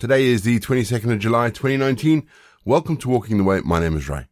Today 0.00 0.26
is 0.26 0.42
the 0.42 0.60
22nd 0.60 1.12
of 1.12 1.18
July 1.18 1.50
2019. 1.50 2.24
Welcome 2.64 2.98
to 2.98 3.08
Walking 3.08 3.36
the 3.36 3.42
Way. 3.42 3.62
My 3.62 3.80
name 3.80 3.96
is 3.96 4.08
Ray. 4.08 4.28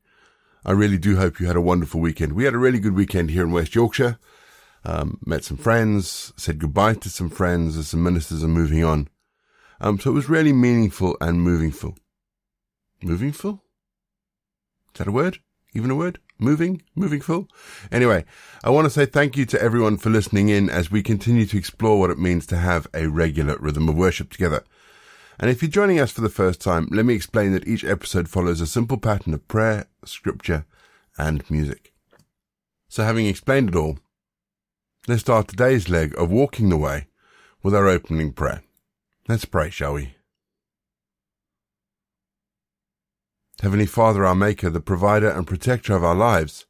I 0.65 0.71
really 0.71 0.97
do 0.97 1.17
hope 1.17 1.41
you 1.41 1.49
had 1.49 1.57
a 1.57 1.61
wonderful 1.61 2.01
weekend. 2.01 2.35
We 2.35 2.45
had 2.45 2.55
a 2.55 2.59
really 2.59 2.79
good 2.79 2.95
weekend 2.95 3.31
here 3.31 3.43
in 3.43 3.51
West 3.51 3.75
Yorkshire. 3.75 4.17
Um, 4.85 5.19
met 5.27 5.43
some 5.43 5.57
friends, 5.57 6.33
said 6.37 6.61
goodbye 6.61 6.95
to 6.95 7.11
some 7.11 7.29
friends 7.29 7.77
as 7.77 7.89
some 7.89 8.05
ministers 8.05 8.45
are 8.45 8.49
moving 8.49 8.85
on. 8.85 9.09
Um, 9.81 9.99
so 9.99 10.13
it 10.13 10.15
was 10.15 10.29
really 10.29 10.53
meaningful 10.53 11.17
and 11.21 11.41
movingful. 11.41 11.97
Movingful? 13.03 13.55
Is 14.95 14.99
that 14.99 15.09
a 15.09 15.13
word? 15.13 15.41
Even 15.75 15.91
a 15.91 15.97
word? 15.97 16.21
Moving? 16.39 16.83
Moving 16.95 17.21
full? 17.21 17.49
Anyway, 17.91 18.25
I 18.63 18.71
want 18.71 18.85
to 18.85 18.91
say 18.91 19.05
thank 19.05 19.37
you 19.37 19.45
to 19.47 19.61
everyone 19.61 19.97
for 19.97 20.11
listening 20.11 20.49
in 20.49 20.71
as 20.71 20.93
we 20.93 21.03
continue 21.03 21.45
to 21.47 21.59
explore 21.59 21.99
what 21.99 22.11
it 22.11 22.21
means 22.21 22.47
to 22.47 22.57
have 22.57 22.87
a 22.95 23.09
regular 23.09 23.57
rhythm 23.59 23.89
of 23.89 23.97
worship 23.97 24.31
together. 24.31 24.63
And 25.39 25.51
if 25.51 25.61
you're 25.61 25.71
joining 25.71 26.01
us 26.01 26.11
for 26.11 26.23
the 26.23 26.29
first 26.29 26.61
time, 26.61 26.89
let 26.91 27.05
me 27.05 27.15
explain 27.15 27.53
that 27.53 27.69
each 27.69 27.85
episode 27.85 28.29
follows 28.29 28.61
a 28.61 28.67
simple 28.67 28.97
pattern 28.97 29.35
of 29.35 29.47
prayer, 29.49 29.87
scripture, 30.05 30.65
and 31.19 31.49
music. 31.51 31.93
So 32.89 33.05
having 33.05 33.27
explained 33.27 33.71
it 33.71 33.77
all, 33.77 33.99
let's 35.07 35.21
start 35.21 35.49
today's 35.49 35.89
leg 35.89 36.15
of 36.19 36.31
walking 36.31 36.71
the 36.71 36.77
way 36.77 37.09
with 37.63 37.75
our 37.75 37.87
opening 37.87 38.33
prayer. 38.33 38.63
Let's 39.29 39.45
pray, 39.45 39.71
shall 39.71 39.95
we? 39.95 40.15
Heavenly 43.61 43.87
Father, 43.87 44.25
our 44.25 44.35
Maker, 44.35 44.71
the 44.71 44.81
provider 44.81 45.29
and 45.29 45.47
protector 45.47 45.95
of 45.95 46.05
our 46.05 46.15
lives, 46.15 46.67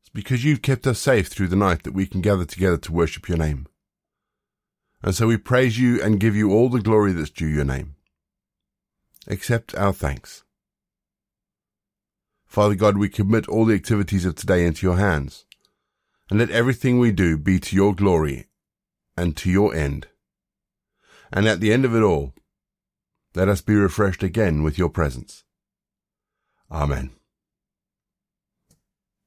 it's 0.00 0.10
because 0.10 0.44
you've 0.44 0.62
kept 0.62 0.86
us 0.86 0.98
safe 0.98 1.28
through 1.28 1.48
the 1.48 1.56
night 1.56 1.84
that 1.84 1.94
we 1.94 2.06
can 2.06 2.20
gather 2.20 2.44
together 2.44 2.76
to 2.78 2.92
worship 2.92 3.28
your 3.28 3.38
name. 3.38 3.66
And 5.02 5.14
so 5.14 5.26
we 5.26 5.36
praise 5.36 5.78
you 5.78 6.02
and 6.02 6.20
give 6.20 6.36
you 6.36 6.52
all 6.52 6.68
the 6.68 6.80
glory 6.80 7.12
that's 7.12 7.30
due 7.30 7.46
your 7.46 7.64
name. 7.64 7.96
Accept 9.26 9.74
our 9.74 9.92
thanks. 9.92 10.44
Father 12.46 12.74
God, 12.74 12.98
we 12.98 13.08
commit 13.08 13.48
all 13.48 13.64
the 13.64 13.74
activities 13.74 14.24
of 14.24 14.34
today 14.34 14.66
into 14.66 14.86
your 14.86 14.96
hands, 14.96 15.44
and 16.28 16.38
let 16.38 16.50
everything 16.50 16.98
we 16.98 17.12
do 17.12 17.38
be 17.38 17.60
to 17.60 17.76
your 17.76 17.94
glory 17.94 18.48
and 19.16 19.36
to 19.36 19.50
your 19.50 19.74
end. 19.74 20.08
And 21.32 21.46
at 21.46 21.60
the 21.60 21.72
end 21.72 21.84
of 21.84 21.94
it 21.94 22.02
all, 22.02 22.34
let 23.34 23.48
us 23.48 23.60
be 23.60 23.74
refreshed 23.74 24.24
again 24.24 24.62
with 24.62 24.78
your 24.78 24.88
presence. 24.88 25.44
Amen. 26.70 27.10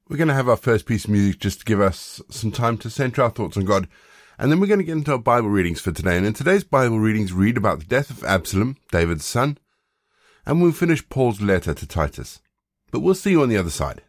We're 0.09 0.17
going 0.17 0.27
to 0.27 0.33
have 0.33 0.49
our 0.49 0.57
first 0.57 0.85
piece 0.85 1.05
of 1.05 1.11
music 1.11 1.39
just 1.39 1.59
to 1.59 1.65
give 1.65 1.79
us 1.79 2.21
some 2.29 2.51
time 2.51 2.77
to 2.79 2.89
center 2.89 3.23
our 3.23 3.29
thoughts 3.29 3.55
on 3.55 3.63
God 3.63 3.87
and 4.43 4.51
then 4.51 4.59
we're 4.59 4.67
going 4.67 4.79
to 4.79 4.83
get 4.83 4.97
into 4.97 5.13
our 5.13 5.17
Bible 5.17 5.47
readings 5.47 5.79
for 5.79 5.93
today. 5.93 6.17
And 6.17 6.25
in 6.25 6.33
today's 6.33 6.65
Bible 6.65 6.99
readings, 6.99 7.31
read 7.31 7.55
about 7.55 7.79
the 7.79 7.85
death 7.85 8.09
of 8.09 8.25
Absalom, 8.25 8.75
David's 8.91 9.23
son, 9.23 9.57
and 10.45 10.61
we'll 10.61 10.73
finish 10.73 11.07
Paul's 11.07 11.39
letter 11.39 11.73
to 11.73 11.87
Titus. 11.87 12.41
But 12.91 12.99
we'll 12.99 13.15
see 13.15 13.31
you 13.31 13.41
on 13.41 13.47
the 13.47 13.55
other 13.55 13.69
side. 13.69 14.01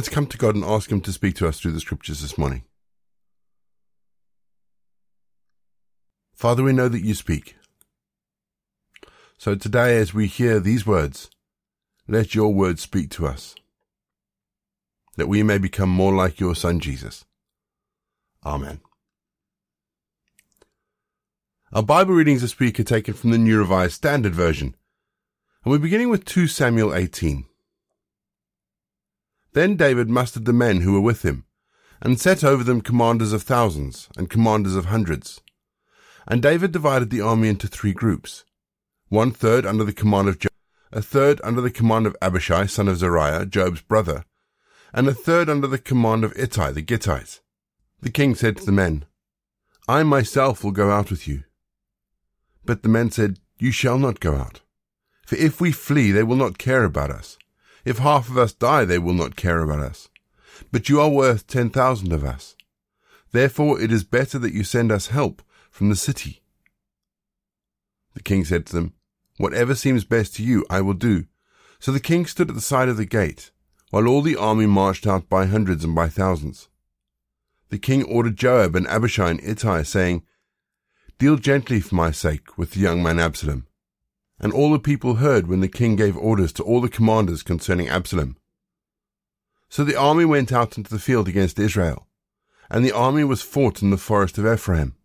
Let's 0.00 0.08
come 0.08 0.28
to 0.28 0.38
God 0.38 0.54
and 0.54 0.64
ask 0.64 0.90
Him 0.90 1.02
to 1.02 1.12
speak 1.12 1.34
to 1.34 1.46
us 1.46 1.60
through 1.60 1.72
the 1.72 1.80
scriptures 1.80 2.22
this 2.22 2.38
morning. 2.38 2.62
Father, 6.32 6.62
we 6.62 6.72
know 6.72 6.88
that 6.88 7.04
you 7.04 7.12
speak. 7.12 7.56
So 9.36 9.54
today, 9.54 9.98
as 9.98 10.14
we 10.14 10.26
hear 10.26 10.58
these 10.58 10.86
words, 10.86 11.28
let 12.08 12.34
your 12.34 12.54
words 12.54 12.80
speak 12.80 13.10
to 13.10 13.26
us, 13.26 13.54
that 15.18 15.28
we 15.28 15.42
may 15.42 15.58
become 15.58 15.90
more 15.90 16.14
like 16.14 16.40
your 16.40 16.54
Son 16.54 16.80
Jesus. 16.80 17.26
Amen. 18.42 18.80
Our 21.74 21.82
Bible 21.82 22.14
readings 22.14 22.40
this 22.40 22.58
week 22.58 22.80
are 22.80 22.84
taken 22.84 23.12
from 23.12 23.32
the 23.32 23.38
New 23.38 23.58
Revised 23.58 23.96
Standard 23.96 24.34
Version, 24.34 24.74
and 25.62 25.70
we're 25.70 25.78
beginning 25.78 26.08
with 26.08 26.24
2 26.24 26.46
Samuel 26.46 26.94
18. 26.94 27.44
Then 29.52 29.76
David 29.76 30.08
mustered 30.08 30.44
the 30.44 30.52
men 30.52 30.82
who 30.82 30.92
were 30.92 31.00
with 31.00 31.24
him, 31.24 31.44
and 32.00 32.20
set 32.20 32.44
over 32.44 32.64
them 32.64 32.80
commanders 32.80 33.32
of 33.32 33.42
thousands 33.42 34.08
and 34.16 34.30
commanders 34.30 34.76
of 34.76 34.86
hundreds. 34.86 35.40
And 36.26 36.40
David 36.40 36.72
divided 36.72 37.10
the 37.10 37.20
army 37.20 37.48
into 37.48 37.66
three 37.66 37.92
groups, 37.92 38.44
one 39.08 39.32
third 39.32 39.66
under 39.66 39.84
the 39.84 39.92
command 39.92 40.28
of 40.28 40.38
Joab, 40.38 40.52
a 40.92 41.02
third 41.02 41.40
under 41.42 41.60
the 41.60 41.70
command 41.70 42.06
of 42.06 42.16
Abishai, 42.22 42.66
son 42.66 42.88
of 42.88 42.98
Zeruiah, 42.98 43.46
Joab's 43.46 43.82
brother, 43.82 44.24
and 44.92 45.08
a 45.08 45.14
third 45.14 45.48
under 45.48 45.66
the 45.66 45.78
command 45.78 46.24
of 46.24 46.36
Ittai 46.36 46.70
the 46.72 46.82
Gittite. 46.82 47.40
The 48.00 48.10
king 48.10 48.34
said 48.34 48.56
to 48.58 48.64
the 48.64 48.72
men, 48.72 49.04
I 49.88 50.02
myself 50.04 50.62
will 50.62 50.70
go 50.70 50.90
out 50.90 51.10
with 51.10 51.26
you. 51.26 51.44
But 52.64 52.82
the 52.82 52.88
men 52.88 53.10
said, 53.10 53.40
You 53.58 53.72
shall 53.72 53.98
not 53.98 54.20
go 54.20 54.36
out. 54.36 54.60
For 55.26 55.36
if 55.36 55.60
we 55.60 55.72
flee, 55.72 56.12
they 56.12 56.22
will 56.22 56.36
not 56.36 56.58
care 56.58 56.84
about 56.84 57.10
us. 57.10 57.36
If 57.84 57.98
half 57.98 58.28
of 58.28 58.36
us 58.36 58.52
die, 58.52 58.84
they 58.84 58.98
will 58.98 59.14
not 59.14 59.36
care 59.36 59.60
about 59.62 59.80
us. 59.80 60.08
But 60.70 60.88
you 60.88 61.00
are 61.00 61.08
worth 61.08 61.46
ten 61.46 61.70
thousand 61.70 62.12
of 62.12 62.24
us. 62.24 62.56
Therefore 63.32 63.80
it 63.80 63.92
is 63.92 64.04
better 64.04 64.38
that 64.38 64.52
you 64.52 64.64
send 64.64 64.90
us 64.92 65.08
help 65.08 65.42
from 65.70 65.88
the 65.88 65.96
city. 65.96 66.42
The 68.14 68.22
king 68.22 68.44
said 68.44 68.66
to 68.66 68.72
them, 68.72 68.94
Whatever 69.38 69.74
seems 69.74 70.04
best 70.04 70.34
to 70.36 70.42
you, 70.42 70.66
I 70.68 70.80
will 70.80 70.94
do. 70.94 71.26
So 71.78 71.92
the 71.92 72.00
king 72.00 72.26
stood 72.26 72.50
at 72.50 72.54
the 72.54 72.60
side 72.60 72.88
of 72.88 72.98
the 72.98 73.06
gate, 73.06 73.50
while 73.90 74.06
all 74.06 74.20
the 74.20 74.36
army 74.36 74.66
marched 74.66 75.06
out 75.06 75.28
by 75.28 75.46
hundreds 75.46 75.84
and 75.84 75.94
by 75.94 76.08
thousands. 76.08 76.68
The 77.70 77.78
king 77.78 78.02
ordered 78.02 78.36
Joab 78.36 78.76
and 78.76 78.86
Abishai 78.88 79.30
and 79.30 79.40
Ittai, 79.40 79.84
saying, 79.84 80.24
Deal 81.18 81.36
gently 81.36 81.80
for 81.80 81.94
my 81.94 82.10
sake 82.10 82.58
with 82.58 82.72
the 82.72 82.80
young 82.80 83.02
man 83.02 83.18
Absalom. 83.18 83.66
And 84.40 84.52
all 84.52 84.72
the 84.72 84.78
people 84.78 85.16
heard 85.16 85.46
when 85.46 85.60
the 85.60 85.68
king 85.68 85.96
gave 85.96 86.16
orders 86.16 86.52
to 86.54 86.62
all 86.62 86.80
the 86.80 86.88
commanders 86.88 87.42
concerning 87.42 87.88
Absalom. 87.88 88.36
So 89.68 89.84
the 89.84 89.96
army 89.96 90.24
went 90.24 90.50
out 90.50 90.78
into 90.78 90.90
the 90.90 90.98
field 90.98 91.28
against 91.28 91.58
Israel, 91.58 92.08
and 92.70 92.84
the 92.84 92.92
army 92.92 93.22
was 93.22 93.42
fought 93.42 93.82
in 93.82 93.90
the 93.90 93.98
forest 93.98 94.38
of 94.38 94.46
Ephraim. 94.46 94.96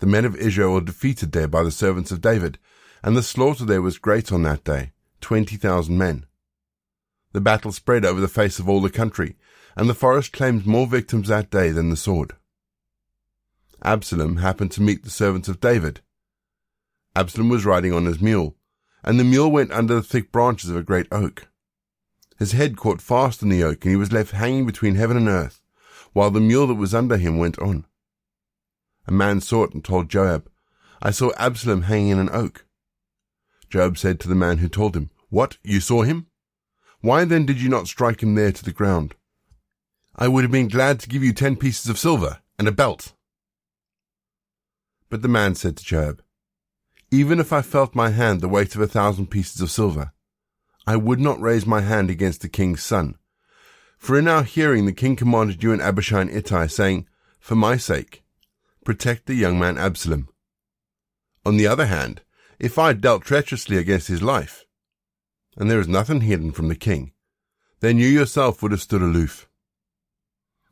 The 0.00 0.06
men 0.06 0.26
of 0.26 0.36
Israel 0.36 0.74
were 0.74 0.82
defeated 0.82 1.32
there 1.32 1.48
by 1.48 1.62
the 1.62 1.70
servants 1.70 2.10
of 2.12 2.20
David, 2.20 2.58
and 3.02 3.16
the 3.16 3.22
slaughter 3.22 3.64
there 3.64 3.82
was 3.82 3.98
great 3.98 4.30
on 4.30 4.42
that 4.42 4.64
day, 4.64 4.92
twenty 5.20 5.56
thousand 5.56 5.96
men. 5.96 6.26
The 7.32 7.40
battle 7.40 7.72
spread 7.72 8.04
over 8.04 8.20
the 8.20 8.28
face 8.28 8.58
of 8.58 8.68
all 8.68 8.80
the 8.82 8.90
country, 8.90 9.36
and 9.76 9.88
the 9.88 9.94
forest 9.94 10.32
claimed 10.32 10.66
more 10.66 10.86
victims 10.86 11.28
that 11.28 11.50
day 11.50 11.70
than 11.70 11.88
the 11.90 11.96
sword. 11.96 12.34
Absalom 13.82 14.36
happened 14.36 14.72
to 14.72 14.82
meet 14.82 15.04
the 15.04 15.10
servants 15.10 15.48
of 15.48 15.60
David. 15.60 16.00
Absalom 17.16 17.48
was 17.48 17.64
riding 17.64 17.94
on 17.94 18.04
his 18.04 18.20
mule, 18.20 18.56
and 19.02 19.18
the 19.18 19.24
mule 19.24 19.50
went 19.50 19.72
under 19.72 19.94
the 19.94 20.02
thick 20.02 20.30
branches 20.30 20.68
of 20.68 20.76
a 20.76 20.82
great 20.82 21.06
oak. 21.10 21.48
His 22.38 22.52
head 22.52 22.76
caught 22.76 23.00
fast 23.00 23.42
in 23.42 23.48
the 23.48 23.64
oak, 23.64 23.86
and 23.86 23.90
he 23.90 23.96
was 23.96 24.12
left 24.12 24.32
hanging 24.32 24.66
between 24.66 24.96
heaven 24.96 25.16
and 25.16 25.26
earth, 25.26 25.62
while 26.12 26.30
the 26.30 26.40
mule 26.40 26.66
that 26.66 26.74
was 26.74 26.94
under 26.94 27.16
him 27.16 27.38
went 27.38 27.58
on. 27.58 27.86
A 29.06 29.12
man 29.12 29.40
saw 29.40 29.64
it 29.64 29.72
and 29.72 29.82
told 29.82 30.10
Joab, 30.10 30.50
I 31.00 31.10
saw 31.10 31.32
Absalom 31.38 31.82
hanging 31.82 32.10
in 32.10 32.18
an 32.18 32.28
oak. 32.30 32.66
Joab 33.70 33.96
said 33.96 34.20
to 34.20 34.28
the 34.28 34.34
man 34.34 34.58
who 34.58 34.68
told 34.68 34.94
him, 34.94 35.08
What, 35.30 35.56
you 35.62 35.80
saw 35.80 36.02
him? 36.02 36.26
Why 37.00 37.24
then 37.24 37.46
did 37.46 37.62
you 37.62 37.70
not 37.70 37.88
strike 37.88 38.22
him 38.22 38.34
there 38.34 38.52
to 38.52 38.64
the 38.64 38.72
ground? 38.72 39.14
I 40.14 40.28
would 40.28 40.44
have 40.44 40.50
been 40.50 40.68
glad 40.68 41.00
to 41.00 41.08
give 41.08 41.24
you 41.24 41.32
ten 41.32 41.56
pieces 41.56 41.88
of 41.88 41.98
silver 41.98 42.40
and 42.58 42.68
a 42.68 42.72
belt. 42.72 43.14
But 45.08 45.22
the 45.22 45.28
man 45.28 45.54
said 45.54 45.78
to 45.78 45.84
Joab, 45.84 46.22
Even 47.10 47.38
if 47.38 47.52
I 47.52 47.62
felt 47.62 47.94
my 47.94 48.10
hand 48.10 48.40
the 48.40 48.48
weight 48.48 48.74
of 48.74 48.80
a 48.80 48.86
thousand 48.88 49.28
pieces 49.28 49.60
of 49.60 49.70
silver, 49.70 50.12
I 50.86 50.96
would 50.96 51.20
not 51.20 51.40
raise 51.40 51.66
my 51.66 51.80
hand 51.80 52.10
against 52.10 52.40
the 52.40 52.48
king's 52.48 52.82
son. 52.82 53.16
For 53.98 54.18
in 54.18 54.28
our 54.28 54.42
hearing 54.42 54.86
the 54.86 54.92
king 54.92 55.16
commanded 55.16 55.62
you 55.62 55.72
and 55.72 55.80
Abishai 55.80 56.22
and 56.22 56.30
Ittai, 56.30 56.66
saying, 56.66 57.08
For 57.38 57.54
my 57.54 57.76
sake, 57.76 58.24
protect 58.84 59.26
the 59.26 59.34
young 59.34 59.58
man 59.58 59.78
Absalom. 59.78 60.28
On 61.44 61.56
the 61.56 61.66
other 61.66 61.86
hand, 61.86 62.22
if 62.58 62.78
I 62.78 62.92
dealt 62.92 63.24
treacherously 63.24 63.76
against 63.76 64.08
his 64.08 64.22
life, 64.22 64.64
and 65.56 65.70
there 65.70 65.80
is 65.80 65.88
nothing 65.88 66.22
hidden 66.22 66.52
from 66.52 66.68
the 66.68 66.74
king, 66.74 67.12
then 67.80 67.98
you 67.98 68.08
yourself 68.08 68.62
would 68.62 68.72
have 68.72 68.82
stood 68.82 69.02
aloof. 69.02 69.48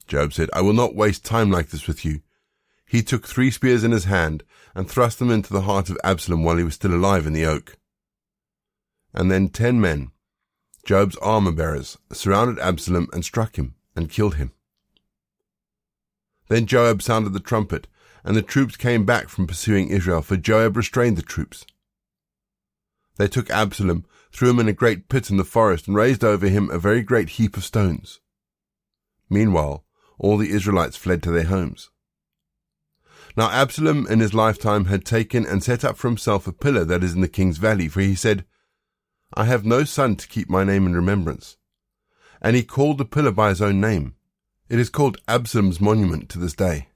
Joab 0.07 0.33
said, 0.33 0.51
I 0.53 0.63
will 0.63 0.73
not 0.73 0.97
waste 0.97 1.25
time 1.25 1.51
like 1.51 1.69
this 1.69 1.87
with 1.87 2.05
you. 2.05 2.21
He 2.95 3.03
took 3.03 3.27
three 3.27 3.51
spears 3.51 3.83
in 3.83 3.91
his 3.91 4.05
hand 4.05 4.45
and 4.73 4.89
thrust 4.89 5.19
them 5.19 5.29
into 5.29 5.53
the 5.53 5.63
heart 5.63 5.91
of 5.91 5.99
Absalom 6.05 6.45
while 6.45 6.59
he 6.59 6.63
was 6.63 6.75
still 6.75 6.95
alive 6.95 7.27
in 7.27 7.33
the 7.33 7.45
oak. 7.45 7.77
And 9.13 9.33
then 9.33 9.49
ten 9.49 9.81
men, 9.81 10.13
Joab's 10.87 11.17
armor 11.17 11.51
bearers, 11.51 11.99
surrounded 12.13 12.61
Absalom 12.61 13.09
and 13.13 13.25
struck 13.25 13.57
him 13.57 13.75
and 13.97 14.09
killed 14.09 14.37
him. 14.37 14.53
Then 16.49 16.67
Joab 16.67 17.03
sounded 17.03 17.33
the 17.33 17.41
trumpet, 17.41 17.89
and 18.23 18.37
the 18.37 18.43
troops 18.43 18.77
came 18.77 19.05
back 19.05 19.29
from 19.29 19.49
pursuing 19.49 19.89
Israel, 19.89 20.23
for 20.23 20.37
Joab 20.37 20.77
restrained 20.77 21.17
the 21.17 21.23
troops. 21.23 21.67
They 23.17 23.27
took 23.27 23.51
Absalom, 23.51 24.07
threw 24.31 24.51
him 24.51 24.61
in 24.61 24.69
a 24.69 24.73
great 24.73 25.09
pit 25.09 25.31
in 25.31 25.37
the 25.37 25.43
forest, 25.43 25.89
and 25.89 25.97
raised 25.97 26.23
over 26.23 26.47
him 26.47 26.71
a 26.71 26.79
very 26.79 27.03
great 27.03 27.31
heap 27.31 27.57
of 27.57 27.65
stones. 27.65 28.21
Meanwhile, 29.29 29.85
all 30.17 30.37
the 30.37 30.53
Israelites 30.53 30.97
fled 30.97 31.25
to 31.25 31.33
their 31.33 31.47
homes. 31.47 31.91
Now 33.37 33.51
Absalom 33.51 34.07
in 34.07 34.21
his 34.21 34.33
lifetime 34.33 34.85
had 34.85 35.05
taken 35.05 35.45
and 35.45 35.63
set 35.63 35.85
up 35.85 35.97
for 35.97 36.09
himself 36.09 36.47
a 36.47 36.53
pillar 36.53 36.85
that 36.85 37.03
is 37.03 37.15
in 37.15 37.21
the 37.21 37.29
king's 37.29 37.59
valley, 37.59 37.89
for 37.89 38.01
he 38.01 38.15
said, 38.15 38.45
I 39.35 39.45
have 39.47 39.65
no 39.65 39.83
son 39.83 40.15
to 40.17 40.29
keep 40.29 40.49
my 40.49 40.63
name 40.63 40.87
in 40.87 40.95
remembrance. 40.95 41.57
And 42.41 42.55
he 42.55 42.63
called 42.63 42.99
the 42.99 43.05
pillar 43.05 43.33
by 43.33 43.49
his 43.49 43.61
own 43.61 43.81
name. 43.81 44.15
It 44.69 44.79
is 44.79 44.89
called 44.89 45.19
Absalom's 45.27 45.81
monument 45.81 46.29
to 46.31 46.39
this 46.39 46.55
day. 46.55 46.89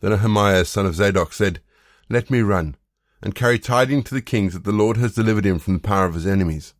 Then 0.00 0.12
Ahimaaz, 0.12 0.68
son 0.68 0.86
of 0.86 0.94
Zadok, 0.94 1.32
said, 1.32 1.60
Let 2.08 2.30
me 2.30 2.40
run, 2.40 2.76
and 3.20 3.34
carry 3.34 3.58
tidings 3.58 4.04
to 4.04 4.14
the 4.14 4.22
kings 4.22 4.54
that 4.54 4.64
the 4.64 4.72
Lord 4.72 4.98
has 4.98 5.14
delivered 5.14 5.44
him 5.44 5.58
from 5.58 5.74
the 5.74 5.80
power 5.80 6.06
of 6.06 6.14
his 6.14 6.26
enemies. 6.26 6.74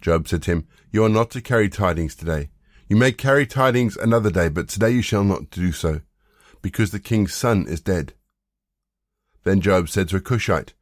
Joab 0.00 0.26
said 0.26 0.42
to 0.42 0.50
him, 0.50 0.68
You 0.90 1.04
are 1.04 1.10
not 1.10 1.30
to 1.32 1.40
carry 1.40 1.68
tidings 1.68 2.16
today, 2.16 2.50
you 2.88 2.96
may 2.96 3.12
carry 3.12 3.46
tidings 3.46 3.96
another 3.96 4.30
day, 4.30 4.48
but 4.48 4.68
today 4.68 4.90
you 4.90 5.02
shall 5.02 5.24
not 5.24 5.50
do 5.50 5.70
so, 5.72 6.00
because 6.64 6.92
the 6.92 6.98
king's 6.98 7.34
son 7.34 7.66
is 7.68 7.82
dead. 7.82 8.14
Then 9.42 9.60
Joab 9.60 9.90
said 9.90 10.08
to 10.08 10.16
a 10.16 10.20
Cushite, 10.20 10.72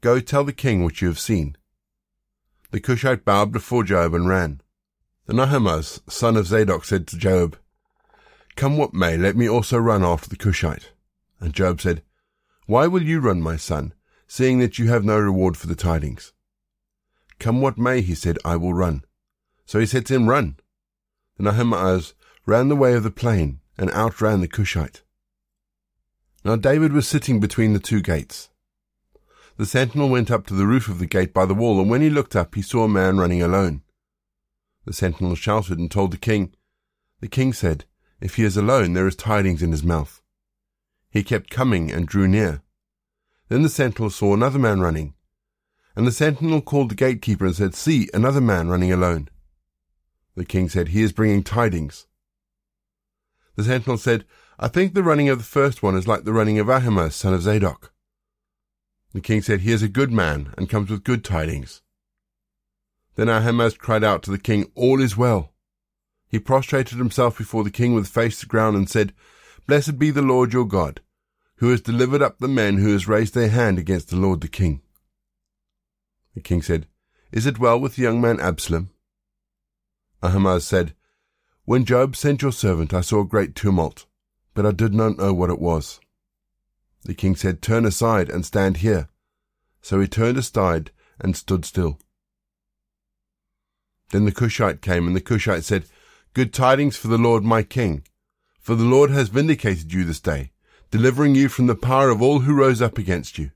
Go 0.00 0.18
tell 0.18 0.42
the 0.42 0.52
king 0.52 0.82
what 0.82 1.00
you 1.00 1.06
have 1.06 1.18
seen. 1.20 1.56
The 2.72 2.80
Cushite 2.80 3.24
bowed 3.24 3.52
before 3.52 3.84
Joab 3.84 4.14
and 4.14 4.28
ran. 4.28 4.62
Then 5.26 5.38
Ahimaaz, 5.38 6.02
son 6.08 6.36
of 6.36 6.48
Zadok, 6.48 6.84
said 6.84 7.06
to 7.06 7.16
Joab, 7.16 7.56
Come 8.56 8.76
what 8.76 8.94
may, 8.94 9.16
let 9.16 9.36
me 9.36 9.48
also 9.48 9.78
run 9.78 10.02
after 10.02 10.28
the 10.28 10.34
Cushite. 10.34 10.90
And 11.38 11.54
Joab 11.54 11.80
said, 11.80 12.02
Why 12.66 12.88
will 12.88 13.04
you 13.04 13.20
run, 13.20 13.40
my 13.40 13.56
son, 13.56 13.94
seeing 14.26 14.58
that 14.58 14.80
you 14.80 14.88
have 14.88 15.04
no 15.04 15.20
reward 15.20 15.56
for 15.56 15.68
the 15.68 15.76
tidings? 15.76 16.32
Come 17.38 17.60
what 17.60 17.78
may, 17.78 18.00
he 18.00 18.16
said, 18.16 18.38
I 18.44 18.56
will 18.56 18.74
run. 18.74 19.04
So 19.66 19.78
he 19.78 19.86
said 19.86 20.04
to 20.06 20.16
him, 20.16 20.28
Run. 20.28 20.56
Then 21.38 21.46
Ahimaaz 21.46 22.14
ran 22.44 22.68
the 22.68 22.74
way 22.74 22.94
of 22.94 23.04
the 23.04 23.12
plain 23.12 23.60
and 23.78 23.88
outran 23.92 24.40
the 24.40 24.48
Cushite. 24.48 25.02
Now 26.44 26.56
David 26.56 26.92
was 26.92 27.06
sitting 27.06 27.38
between 27.38 27.72
the 27.72 27.78
two 27.78 28.00
gates. 28.00 28.48
The 29.56 29.66
sentinel 29.66 30.08
went 30.08 30.30
up 30.30 30.46
to 30.46 30.54
the 30.54 30.66
roof 30.66 30.88
of 30.88 30.98
the 30.98 31.06
gate 31.06 31.32
by 31.32 31.46
the 31.46 31.54
wall, 31.54 31.80
and 31.80 31.88
when 31.88 32.00
he 32.00 32.10
looked 32.10 32.34
up, 32.34 32.54
he 32.54 32.62
saw 32.62 32.84
a 32.84 32.88
man 32.88 33.18
running 33.18 33.42
alone. 33.42 33.82
The 34.84 34.92
sentinel 34.92 35.36
shouted 35.36 35.78
and 35.78 35.90
told 35.90 36.10
the 36.10 36.16
king. 36.16 36.54
The 37.20 37.28
king 37.28 37.52
said, 37.52 37.84
If 38.20 38.36
he 38.36 38.44
is 38.44 38.56
alone, 38.56 38.94
there 38.94 39.06
is 39.06 39.14
tidings 39.14 39.62
in 39.62 39.70
his 39.70 39.84
mouth. 39.84 40.20
He 41.10 41.22
kept 41.22 41.50
coming 41.50 41.92
and 41.92 42.08
drew 42.08 42.26
near. 42.26 42.62
Then 43.48 43.62
the 43.62 43.68
sentinel 43.68 44.10
saw 44.10 44.34
another 44.34 44.58
man 44.58 44.80
running. 44.80 45.14
And 45.94 46.06
the 46.06 46.12
sentinel 46.12 46.62
called 46.62 46.90
the 46.90 46.94
gatekeeper 46.94 47.44
and 47.44 47.54
said, 47.54 47.74
See, 47.74 48.08
another 48.14 48.40
man 48.40 48.68
running 48.68 48.92
alone. 48.92 49.28
The 50.34 50.46
king 50.46 50.68
said, 50.70 50.88
He 50.88 51.02
is 51.02 51.12
bringing 51.12 51.42
tidings. 51.42 52.06
The 53.56 53.64
sentinel 53.64 53.98
said, 53.98 54.24
I 54.62 54.68
think 54.68 54.94
the 54.94 55.02
running 55.02 55.28
of 55.28 55.38
the 55.38 55.44
first 55.44 55.82
one 55.82 55.96
is 55.96 56.06
like 56.06 56.22
the 56.22 56.32
running 56.32 56.60
of 56.60 56.70
Ahimaaz, 56.70 57.16
son 57.16 57.34
of 57.34 57.42
Zadok. 57.42 57.92
The 59.12 59.20
king 59.20 59.42
said, 59.42 59.62
He 59.62 59.72
is 59.72 59.82
a 59.82 59.88
good 59.88 60.12
man 60.12 60.54
and 60.56 60.70
comes 60.70 60.88
with 60.88 61.02
good 61.02 61.24
tidings. 61.24 61.82
Then 63.16 63.28
Ahimaaz 63.28 63.76
cried 63.76 64.04
out 64.04 64.22
to 64.22 64.30
the 64.30 64.38
king, 64.38 64.70
All 64.76 65.02
is 65.02 65.16
well. 65.16 65.52
He 66.28 66.38
prostrated 66.38 66.98
himself 66.98 67.36
before 67.36 67.64
the 67.64 67.72
king 67.72 67.92
with 67.92 68.06
face 68.06 68.38
to 68.38 68.46
ground 68.46 68.76
and 68.76 68.88
said, 68.88 69.12
Blessed 69.66 69.98
be 69.98 70.12
the 70.12 70.22
Lord 70.22 70.52
your 70.52 70.64
God, 70.64 71.00
who 71.56 71.70
has 71.70 71.80
delivered 71.80 72.22
up 72.22 72.38
the 72.38 72.46
men 72.46 72.76
who 72.76 72.92
has 72.92 73.08
raised 73.08 73.34
their 73.34 73.48
hand 73.48 73.80
against 73.80 74.10
the 74.10 74.16
Lord 74.16 74.42
the 74.42 74.48
king. 74.48 74.80
The 76.36 76.40
king 76.40 76.62
said, 76.62 76.86
Is 77.32 77.46
it 77.46 77.58
well 77.58 77.80
with 77.80 77.96
the 77.96 78.02
young 78.02 78.20
man 78.20 78.38
Absalom? 78.38 78.90
Ahimaaz 80.22 80.64
said, 80.64 80.94
When 81.64 81.84
Joab 81.84 82.14
sent 82.14 82.42
your 82.42 82.52
servant, 82.52 82.94
I 82.94 83.00
saw 83.00 83.22
a 83.22 83.26
great 83.26 83.56
tumult, 83.56 84.06
but 84.54 84.66
I 84.66 84.72
did 84.72 84.94
not 84.94 85.18
know 85.18 85.32
what 85.32 85.50
it 85.50 85.58
was. 85.58 86.00
The 87.04 87.14
king 87.14 87.36
said, 87.36 87.62
Turn 87.62 87.84
aside 87.84 88.30
and 88.30 88.44
stand 88.44 88.78
here. 88.78 89.08
So 89.80 90.00
he 90.00 90.06
turned 90.06 90.38
aside 90.38 90.90
and 91.20 91.36
stood 91.36 91.64
still. 91.64 91.98
Then 94.10 94.24
the 94.24 94.32
Cushite 94.32 94.82
came, 94.82 95.06
and 95.06 95.16
the 95.16 95.20
Cushite 95.20 95.64
said, 95.64 95.86
Good 96.34 96.52
tidings 96.52 96.96
for 96.96 97.08
the 97.08 97.18
Lord 97.18 97.44
my 97.44 97.62
king. 97.62 98.04
For 98.60 98.74
the 98.74 98.84
Lord 98.84 99.10
has 99.10 99.28
vindicated 99.28 99.92
you 99.92 100.04
this 100.04 100.20
day, 100.20 100.52
delivering 100.90 101.34
you 101.34 101.48
from 101.48 101.66
the 101.66 101.74
power 101.74 102.10
of 102.10 102.22
all 102.22 102.40
who 102.40 102.54
rose 102.54 102.80
up 102.80 102.98
against 102.98 103.38
you. 103.38 103.50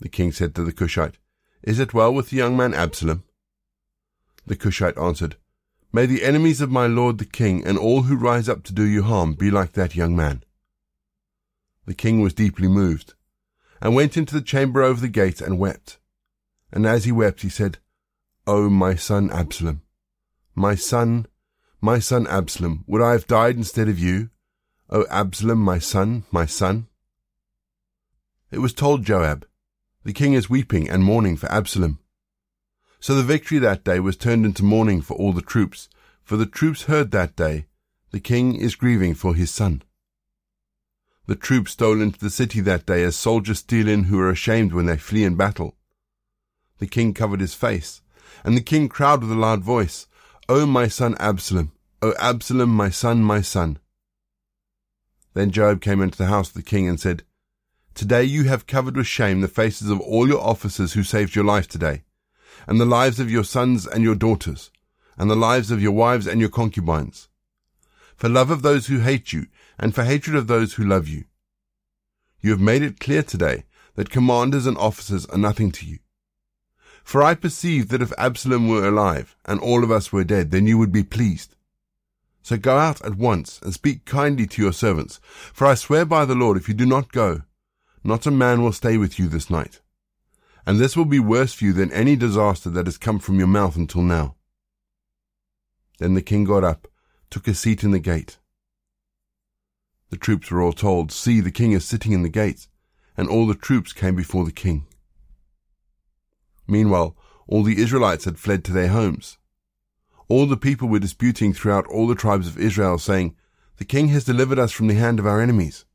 The 0.00 0.08
king 0.08 0.32
said 0.32 0.54
to 0.54 0.64
the 0.64 0.72
Cushite, 0.72 1.18
Is 1.62 1.78
it 1.78 1.94
well 1.94 2.12
with 2.12 2.30
the 2.30 2.36
young 2.36 2.56
man 2.56 2.74
Absalom? 2.74 3.24
The 4.46 4.56
Cushite 4.56 4.98
answered, 4.98 5.36
May 5.90 6.04
the 6.04 6.22
enemies 6.22 6.60
of 6.60 6.70
my 6.70 6.86
lord 6.86 7.16
the 7.16 7.24
king 7.24 7.64
and 7.66 7.78
all 7.78 8.02
who 8.02 8.16
rise 8.16 8.48
up 8.48 8.62
to 8.64 8.74
do 8.74 8.82
you 8.82 9.02
harm 9.02 9.32
be 9.32 9.50
like 9.50 9.72
that 9.72 9.96
young 9.96 10.14
man. 10.14 10.44
The 11.86 11.94
king 11.94 12.20
was 12.20 12.34
deeply 12.34 12.68
moved, 12.68 13.14
and 13.80 13.94
went 13.94 14.16
into 14.16 14.34
the 14.34 14.42
chamber 14.42 14.82
over 14.82 15.00
the 15.00 15.08
gate 15.08 15.40
and 15.40 15.58
wept. 15.58 15.98
And 16.70 16.84
as 16.84 17.06
he 17.06 17.12
wept, 17.12 17.40
he 17.40 17.48
said, 17.48 17.78
O 18.46 18.68
my 18.68 18.94
son 18.96 19.30
Absalom, 19.30 19.80
my 20.54 20.74
son, 20.74 21.26
my 21.80 21.98
son 21.98 22.26
Absalom, 22.26 22.84
would 22.86 23.00
I 23.00 23.12
have 23.12 23.26
died 23.26 23.56
instead 23.56 23.88
of 23.88 23.98
you? 23.98 24.28
O 24.90 25.06
Absalom, 25.08 25.58
my 25.58 25.78
son, 25.78 26.24
my 26.30 26.44
son? 26.44 26.88
It 28.50 28.58
was 28.58 28.74
told 28.74 29.04
Joab, 29.04 29.46
the 30.04 30.12
king 30.12 30.34
is 30.34 30.50
weeping 30.50 30.88
and 30.90 31.02
mourning 31.02 31.36
for 31.36 31.50
Absalom. 31.50 31.98
So 33.00 33.14
the 33.14 33.22
victory 33.22 33.58
that 33.58 33.84
day 33.84 34.00
was 34.00 34.16
turned 34.16 34.44
into 34.44 34.64
mourning 34.64 35.02
for 35.02 35.14
all 35.14 35.32
the 35.32 35.42
troops, 35.42 35.88
for 36.24 36.36
the 36.36 36.46
troops 36.46 36.84
heard 36.84 37.10
that 37.12 37.36
day, 37.36 37.66
the 38.10 38.20
king 38.20 38.54
is 38.56 38.74
grieving 38.74 39.14
for 39.14 39.34
his 39.34 39.50
son. 39.50 39.82
The 41.26 41.36
troops 41.36 41.72
stole 41.72 42.00
into 42.00 42.18
the 42.18 42.30
city 42.30 42.60
that 42.62 42.86
day 42.86 43.04
as 43.04 43.14
soldiers 43.14 43.58
steal 43.58 43.86
in 43.86 44.04
who 44.04 44.18
are 44.18 44.30
ashamed 44.30 44.72
when 44.72 44.86
they 44.86 44.96
flee 44.96 45.24
in 45.24 45.36
battle. 45.36 45.76
The 46.78 46.86
king 46.86 47.12
covered 47.12 47.40
his 47.40 47.54
face, 47.54 48.00
and 48.44 48.56
the 48.56 48.62
king 48.62 48.88
cried 48.88 49.20
with 49.20 49.30
a 49.30 49.34
loud 49.34 49.62
voice, 49.62 50.06
O 50.48 50.64
my 50.64 50.88
son 50.88 51.14
Absalom, 51.20 51.72
O 52.00 52.14
Absalom, 52.18 52.70
my 52.70 52.88
son, 52.88 53.22
my 53.22 53.42
son. 53.42 53.78
Then 55.34 55.50
Joab 55.50 55.80
came 55.80 56.00
into 56.00 56.18
the 56.18 56.26
house 56.26 56.48
of 56.48 56.54
the 56.54 56.62
king 56.62 56.88
and 56.88 56.98
said, 56.98 57.22
Today 57.94 58.24
you 58.24 58.44
have 58.44 58.66
covered 58.66 58.96
with 58.96 59.06
shame 59.06 59.40
the 59.40 59.48
faces 59.48 59.90
of 59.90 60.00
all 60.00 60.26
your 60.26 60.40
officers 60.40 60.94
who 60.94 61.02
saved 61.02 61.34
your 61.34 61.44
life 61.44 61.68
today, 61.68 62.04
and 62.68 62.78
the 62.78 62.84
lives 62.84 63.18
of 63.18 63.30
your 63.30 63.44
sons 63.44 63.86
and 63.86 64.04
your 64.04 64.14
daughters, 64.14 64.70
and 65.16 65.30
the 65.30 65.34
lives 65.34 65.70
of 65.70 65.80
your 65.80 65.92
wives 65.92 66.26
and 66.26 66.38
your 66.38 66.50
concubines. 66.50 67.28
For 68.14 68.28
love 68.28 68.50
of 68.50 68.60
those 68.60 68.88
who 68.88 68.98
hate 68.98 69.32
you, 69.32 69.46
and 69.78 69.94
for 69.94 70.04
hatred 70.04 70.36
of 70.36 70.48
those 70.48 70.74
who 70.74 70.84
love 70.84 71.08
you. 71.08 71.24
You 72.42 72.50
have 72.50 72.60
made 72.60 72.82
it 72.82 73.00
clear 73.00 73.22
today 73.22 73.64
that 73.94 74.10
commanders 74.10 74.66
and 74.66 74.76
officers 74.76 75.24
are 75.26 75.38
nothing 75.38 75.72
to 75.72 75.86
you. 75.86 75.98
For 77.02 77.22
I 77.22 77.34
perceive 77.34 77.88
that 77.88 78.02
if 78.02 78.12
Absalom 78.18 78.68
were 78.68 78.86
alive, 78.86 79.34
and 79.46 79.58
all 79.60 79.82
of 79.82 79.90
us 79.90 80.12
were 80.12 80.22
dead, 80.22 80.50
then 80.50 80.66
you 80.66 80.76
would 80.76 80.92
be 80.92 81.02
pleased. 81.02 81.56
So 82.42 82.58
go 82.58 82.76
out 82.76 83.02
at 83.02 83.14
once, 83.14 83.60
and 83.62 83.72
speak 83.72 84.04
kindly 84.04 84.46
to 84.46 84.62
your 84.62 84.74
servants, 84.74 85.20
for 85.54 85.66
I 85.66 85.74
swear 85.74 86.04
by 86.04 86.26
the 86.26 86.34
Lord, 86.34 86.58
if 86.58 86.68
you 86.68 86.74
do 86.74 86.84
not 86.84 87.12
go, 87.12 87.44
not 88.04 88.26
a 88.26 88.30
man 88.30 88.62
will 88.62 88.72
stay 88.72 88.98
with 88.98 89.18
you 89.18 89.26
this 89.26 89.48
night. 89.48 89.80
And 90.68 90.78
this 90.78 90.98
will 90.98 91.06
be 91.06 91.18
worse 91.18 91.54
for 91.54 91.64
you 91.64 91.72
than 91.72 91.90
any 91.92 92.14
disaster 92.14 92.68
that 92.68 92.84
has 92.84 92.98
come 92.98 93.20
from 93.20 93.38
your 93.38 93.48
mouth 93.48 93.74
until 93.74 94.02
now. 94.02 94.36
Then 95.98 96.12
the 96.12 96.20
king 96.20 96.44
got 96.44 96.62
up, 96.62 96.86
took 97.30 97.48
a 97.48 97.54
seat 97.54 97.82
in 97.82 97.90
the 97.90 97.98
gate. 97.98 98.36
The 100.10 100.18
troops 100.18 100.50
were 100.50 100.60
all 100.60 100.74
told, 100.74 101.10
See, 101.10 101.40
the 101.40 101.50
king 101.50 101.72
is 101.72 101.86
sitting 101.86 102.12
in 102.12 102.20
the 102.20 102.28
gate. 102.28 102.68
And 103.16 103.30
all 103.30 103.46
the 103.46 103.54
troops 103.54 103.94
came 103.94 104.14
before 104.14 104.44
the 104.44 104.52
king. 104.52 104.84
Meanwhile, 106.66 107.16
all 107.46 107.62
the 107.62 107.80
Israelites 107.80 108.26
had 108.26 108.38
fled 108.38 108.62
to 108.66 108.72
their 108.72 108.88
homes. 108.88 109.38
All 110.28 110.44
the 110.44 110.58
people 110.58 110.86
were 110.86 110.98
disputing 110.98 111.54
throughout 111.54 111.86
all 111.86 112.06
the 112.06 112.14
tribes 112.14 112.46
of 112.46 112.58
Israel, 112.58 112.98
saying, 112.98 113.34
The 113.78 113.86
king 113.86 114.08
has 114.08 114.24
delivered 114.24 114.58
us 114.58 114.72
from 114.72 114.88
the 114.88 114.94
hand 114.96 115.18
of 115.18 115.26
our 115.26 115.40
enemies, 115.40 115.86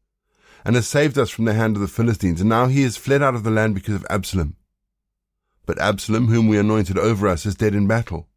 and 0.65 0.75
has 0.75 0.87
saved 0.87 1.19
us 1.19 1.29
from 1.29 1.45
the 1.45 1.53
hand 1.53 1.75
of 1.75 1.81
the 1.83 1.87
Philistines, 1.87 2.41
and 2.41 2.49
now 2.49 2.65
he 2.65 2.81
has 2.81 2.97
fled 2.97 3.21
out 3.21 3.35
of 3.35 3.43
the 3.43 3.51
land 3.51 3.75
because 3.75 3.93
of 3.93 4.07
Absalom. 4.09 4.55
But 5.65 5.79
Absalom, 5.79 6.27
whom 6.27 6.47
we 6.47 6.57
anointed 6.57 6.97
over 6.97 7.27
us, 7.27 7.45
is 7.45 7.55
dead 7.55 7.73
in 7.73 7.87
battle. 7.87 8.27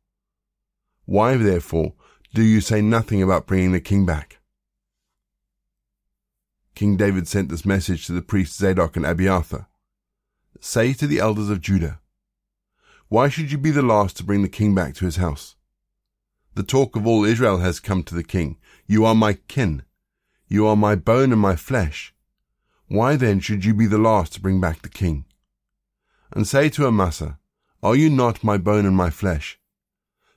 Why, 1.04 1.37
therefore, 1.37 1.95
do 2.35 2.42
you 2.42 2.61
say 2.61 2.80
nothing 2.80 3.23
about 3.23 3.47
bringing 3.47 3.73
the 3.73 3.80
king 3.80 4.06
back? 4.06 4.38
King 6.75 6.97
David 6.97 7.26
sent 7.26 7.49
this 7.49 7.64
message 7.64 8.06
to 8.06 8.12
the 8.12 8.23
priests 8.23 8.59
Zadok 8.59 8.97
and 8.97 9.06
Abiathar. 9.06 9.66
Say 10.61 10.92
to 10.95 11.06
the 11.06 11.18
elders 11.18 11.49
of 11.49 11.61
Judah, 11.61 12.00
Why 13.09 13.28
should 13.28 13.50
you 13.50 13.59
be 13.59 13.71
the 13.71 13.83
last 13.83 14.16
to 14.16 14.25
bring 14.25 14.42
the 14.42 14.49
king 14.49 14.75
back 14.75 14.95
to 14.97 15.04
his 15.04 15.16
house? 15.16 15.56
The 16.54 16.62
talk 16.62 16.97
of 16.97 17.06
all 17.06 17.25
Israel 17.25 17.59
has 17.59 17.80
come 17.80 18.02
to 18.04 18.14
the 18.14 18.25
king. 18.25 18.56
You 18.87 19.04
are 19.04 19.14
my 19.14 19.35
kin. 19.35 19.83
You 20.49 20.66
are 20.66 20.76
my 20.76 20.95
bone 20.95 21.30
and 21.30 21.40
my 21.40 21.54
flesh. 21.54 22.14
Why 22.88 23.16
then 23.16 23.40
should 23.40 23.64
you 23.64 23.75
be 23.75 23.87
the 23.87 23.99
last 23.99 24.33
to 24.35 24.40
bring 24.40 24.59
back 24.59 24.80
the 24.80 24.88
king? 24.88 25.25
And 26.33 26.47
say 26.47 26.68
to 26.71 26.87
Amasa, 26.87 27.38
Are 27.83 27.97
you 27.97 28.11
not 28.11 28.45
my 28.45 28.59
bone 28.59 28.87
and 28.87 28.97
my 28.97 29.11
flesh? 29.11 29.59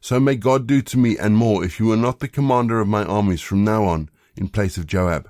So 0.02 0.20
may 0.20 0.36
God 0.36 0.66
do 0.66 0.82
to 0.82 0.98
me 0.98 1.18
and 1.18 1.36
more 1.36 1.64
if 1.64 1.80
you 1.80 1.92
are 1.92 1.98
not 1.98 2.20
the 2.20 2.28
commander 2.28 2.80
of 2.80 2.88
my 2.88 3.04
armies 3.04 3.42
from 3.42 3.64
now 3.64 3.84
on 3.84 4.10
in 4.36 4.48
place 4.48 4.78
of 4.78 4.88
Joab. 4.88 5.30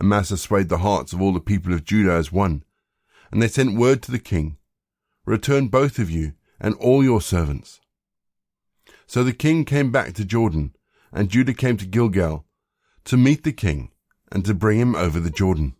Amasa 0.00 0.36
swayed 0.36 0.68
the 0.68 0.78
hearts 0.78 1.12
of 1.12 1.22
all 1.22 1.32
the 1.32 1.40
people 1.40 1.72
of 1.72 1.84
Judah 1.84 2.12
as 2.12 2.32
one, 2.32 2.64
and 3.30 3.40
they 3.40 3.48
sent 3.48 3.78
word 3.78 4.02
to 4.02 4.10
the 4.10 4.18
king, 4.18 4.58
Return 5.24 5.68
both 5.68 5.98
of 5.98 6.10
you 6.10 6.34
and 6.60 6.74
all 6.76 7.04
your 7.04 7.20
servants. 7.20 7.80
So 9.06 9.22
the 9.22 9.32
king 9.32 9.64
came 9.64 9.92
back 9.92 10.14
to 10.14 10.24
Jordan, 10.24 10.74
and 11.12 11.28
Judah 11.30 11.54
came 11.54 11.76
to 11.76 11.86
Gilgal 11.86 12.44
to 13.04 13.16
meet 13.16 13.44
the 13.44 13.52
king 13.52 13.92
and 14.32 14.44
to 14.44 14.54
bring 14.54 14.80
him 14.80 14.96
over 14.96 15.20
the 15.20 15.30
Jordan. 15.30 15.76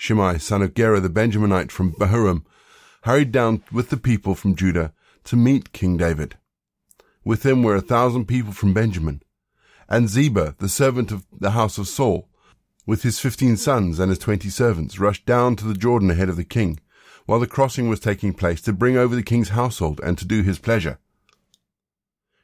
Shimei, 0.00 0.38
son 0.38 0.62
of 0.62 0.72
Gera 0.72 0.98
the 0.98 1.10
Benjaminite 1.10 1.70
from 1.70 1.92
Bahurim, 1.92 2.46
hurried 3.02 3.30
down 3.30 3.62
with 3.70 3.90
the 3.90 3.98
people 3.98 4.34
from 4.34 4.56
Judah 4.56 4.94
to 5.24 5.36
meet 5.36 5.74
King 5.74 5.98
David. 5.98 6.38
With 7.22 7.44
him 7.44 7.62
were 7.62 7.76
a 7.76 7.82
thousand 7.82 8.24
people 8.24 8.54
from 8.54 8.72
Benjamin, 8.72 9.22
and 9.90 10.08
Ziba, 10.08 10.56
the 10.58 10.70
servant 10.70 11.12
of 11.12 11.26
the 11.30 11.50
house 11.50 11.76
of 11.76 11.86
Saul, 11.86 12.30
with 12.86 13.02
his 13.02 13.20
fifteen 13.20 13.58
sons 13.58 13.98
and 13.98 14.08
his 14.08 14.18
twenty 14.18 14.48
servants, 14.48 14.98
rushed 14.98 15.26
down 15.26 15.54
to 15.56 15.66
the 15.66 15.74
Jordan 15.74 16.10
ahead 16.10 16.30
of 16.30 16.36
the 16.36 16.44
king, 16.44 16.80
while 17.26 17.38
the 17.38 17.46
crossing 17.46 17.90
was 17.90 18.00
taking 18.00 18.32
place 18.32 18.62
to 18.62 18.72
bring 18.72 18.96
over 18.96 19.14
the 19.14 19.22
king's 19.22 19.50
household 19.50 20.00
and 20.02 20.16
to 20.16 20.24
do 20.24 20.42
his 20.42 20.58
pleasure. 20.58 20.98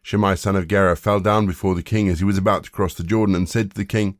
Shimei 0.02 0.36
son 0.36 0.56
of 0.56 0.68
Gera 0.68 0.94
fell 0.94 1.20
down 1.20 1.46
before 1.46 1.74
the 1.74 1.82
king 1.82 2.10
as 2.10 2.18
he 2.18 2.26
was 2.26 2.36
about 2.36 2.64
to 2.64 2.70
cross 2.70 2.92
the 2.92 3.02
Jordan 3.02 3.34
and 3.34 3.48
said 3.48 3.70
to 3.70 3.76
the 3.76 3.86
king, 3.86 4.18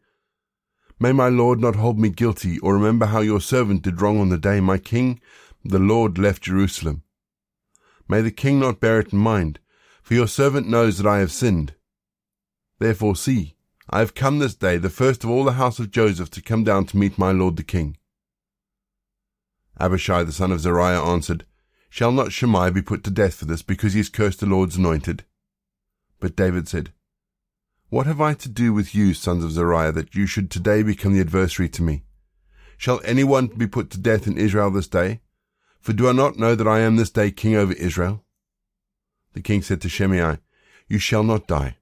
May 0.99 1.13
my 1.13 1.29
lord 1.29 1.61
not 1.61 1.77
hold 1.77 1.99
me 1.99 2.09
guilty, 2.09 2.59
or 2.61 2.75
remember 2.75 3.07
how 3.07 3.21
your 3.21 3.41
servant 3.41 3.83
did 3.83 4.01
wrong 4.01 4.19
on 4.19 4.31
the 4.31 4.39
day 4.39 4.61
my 4.61 4.79
king, 4.79 5.21
the 5.63 5.79
Lord, 5.79 6.17
left 6.17 6.45
Jerusalem. 6.45 7.03
May 8.09 8.23
the 8.23 8.31
king 8.31 8.61
not 8.61 8.81
bear 8.81 9.01
it 9.01 9.13
in 9.13 9.19
mind, 9.19 9.59
for 10.03 10.15
your 10.15 10.29
servant 10.29 10.69
knows 10.69 10.97
that 10.97 11.07
I 11.07 11.19
have 11.19 11.33
sinned. 11.33 11.75
Therefore 12.79 13.15
see, 13.15 13.57
I 13.91 13.99
have 13.99 14.15
come 14.15 14.39
this 14.39 14.55
day, 14.55 14.79
the 14.79 14.91
first 14.91 15.23
of 15.23 15.31
all 15.31 15.45
the 15.45 15.53
house 15.53 15.79
of 15.79 15.91
Joseph, 15.91 16.31
to 16.31 16.43
come 16.43 16.65
down 16.65 16.87
to 16.87 16.97
meet 16.97 17.19
my 17.19 17.31
lord 17.31 17.57
the 17.57 17.63
king. 17.63 17.99
Abishai 19.79 20.23
the 20.25 20.33
son 20.33 20.51
of 20.51 20.61
Zeruiah 20.61 21.05
answered, 21.05 21.45
Shall 21.91 22.13
not 22.13 22.33
Shimei 22.33 22.71
be 22.71 22.83
put 22.83 23.05
to 23.05 23.11
death 23.11 23.35
for 23.35 23.45
this, 23.45 23.63
because 23.63 23.93
he 23.93 23.99
has 23.99 24.09
cursed 24.09 24.41
the 24.41 24.47
Lord's 24.47 24.77
anointed? 24.77 25.25
But 26.21 26.37
David 26.37 26.69
said, 26.69 26.93
What 27.97 28.07
have 28.07 28.21
I 28.21 28.35
to 28.35 28.51
do 28.51 28.75
with 28.75 28.95
you, 28.95 29.15
sons 29.15 29.43
of 29.43 29.53
Zeruiah, 29.53 29.91
that 29.93 30.15
you 30.15 30.27
should 30.27 30.51
today 30.51 30.83
become 30.83 31.15
the 31.15 31.21
adversary 31.23 31.71
to 31.71 31.83
me? 31.83 32.05
Shall 32.77 33.01
anyone 33.07 33.47
be 33.47 33.67
put 33.67 33.89
to 33.89 33.99
death 33.99 34.27
in 34.27 34.37
Israel 34.37 34.71
this 34.71 34.87
day? 34.87 35.23
For 35.81 35.95
do 35.95 36.07
I 36.07 36.13
not 36.13 36.37
know 36.37 36.55
that 36.55 36.69
I 36.69 36.81
am 36.81 36.97
this 36.97 37.09
day 37.09 37.31
king 37.31 37.57
over 37.57 37.73
Israel? 37.73 38.23
The 39.33 39.41
king 39.41 39.63
said 39.63 39.81
to 39.81 39.89
Shimei, 39.89 40.37
You 40.87 40.99
shall 40.99 41.23
not 41.23 41.47
die 41.47 41.79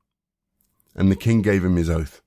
and 0.95 1.11
the 1.11 1.17
king 1.17 1.43
gave 1.43 1.65
him 1.65 1.75
his 1.75 1.91
oath. 1.91 2.23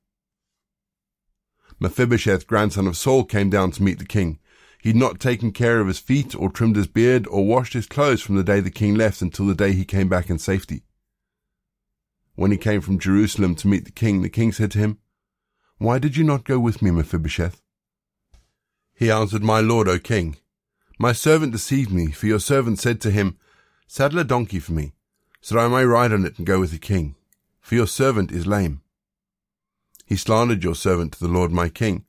Mephibosheth, 1.79 2.45
grandson 2.45 2.87
of 2.87 2.97
Saul, 2.97 3.23
came 3.23 3.49
down 3.49 3.71
to 3.71 3.83
meet 3.83 3.99
the 3.99 4.05
king. 4.05 4.39
He 4.81 4.89
had 4.89 4.97
not 4.97 5.21
taken 5.21 5.53
care 5.53 5.79
of 5.79 5.87
his 5.87 5.99
feet, 5.99 6.35
or 6.35 6.51
trimmed 6.51 6.75
his 6.75 6.87
beard, 6.87 7.25
or 7.27 7.45
washed 7.45 7.71
his 7.71 7.87
clothes 7.87 8.21
from 8.21 8.35
the 8.35 8.43
day 8.43 8.59
the 8.59 8.69
king 8.69 8.95
left 8.95 9.21
until 9.21 9.47
the 9.47 9.55
day 9.55 9.71
he 9.71 9.85
came 9.85 10.09
back 10.09 10.29
in 10.29 10.39
safety. 10.39 10.83
When 12.37 12.51
he 12.51 12.57
came 12.57 12.79
from 12.79 12.97
Jerusalem 12.97 13.55
to 13.55 13.67
meet 13.67 13.83
the 13.83 13.91
king, 13.91 14.21
the 14.21 14.29
king 14.29 14.53
said 14.53 14.71
to 14.71 14.79
him, 14.79 14.99
Why 15.79 15.99
did 15.99 16.15
you 16.15 16.23
not 16.23 16.45
go 16.45 16.57
with 16.57 16.81
me, 16.81 16.89
Mephibosheth? 16.89 17.61
He 18.95 19.11
answered, 19.11 19.43
My 19.43 19.59
lord, 19.59 19.89
O 19.89 19.99
king, 19.99 20.37
my 20.97 21.11
servant 21.11 21.51
deceived 21.51 21.91
me, 21.91 22.11
for 22.11 22.27
your 22.27 22.39
servant 22.39 22.79
said 22.79 23.01
to 23.01 23.11
him, 23.11 23.37
Saddle 23.87 24.19
a 24.19 24.23
donkey 24.23 24.59
for 24.59 24.71
me, 24.71 24.93
so 25.41 25.55
that 25.55 25.65
I 25.65 25.67
may 25.67 25.83
ride 25.83 26.13
on 26.13 26.25
it 26.25 26.37
and 26.37 26.47
go 26.47 26.61
with 26.61 26.71
the 26.71 26.79
king 26.79 27.17
for 27.67 27.75
your 27.75 27.85
servant 27.85 28.31
is 28.31 28.47
lame. 28.47 28.79
He 30.05 30.15
slandered 30.15 30.63
your 30.63 30.73
servant 30.73 31.11
to 31.11 31.19
the 31.19 31.27
Lord 31.27 31.51
my 31.51 31.67
king. 31.67 32.05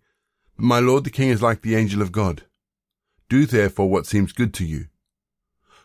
But 0.55 0.65
my 0.65 0.79
lord 0.79 1.03
the 1.03 1.11
king 1.11 1.31
is 1.31 1.43
like 1.43 1.63
the 1.63 1.75
angel 1.75 2.01
of 2.01 2.13
God. 2.13 2.45
Do 3.29 3.45
therefore 3.45 3.91
what 3.91 4.07
seems 4.07 4.31
good 4.31 4.55
to 4.55 4.65
you. 4.65 4.87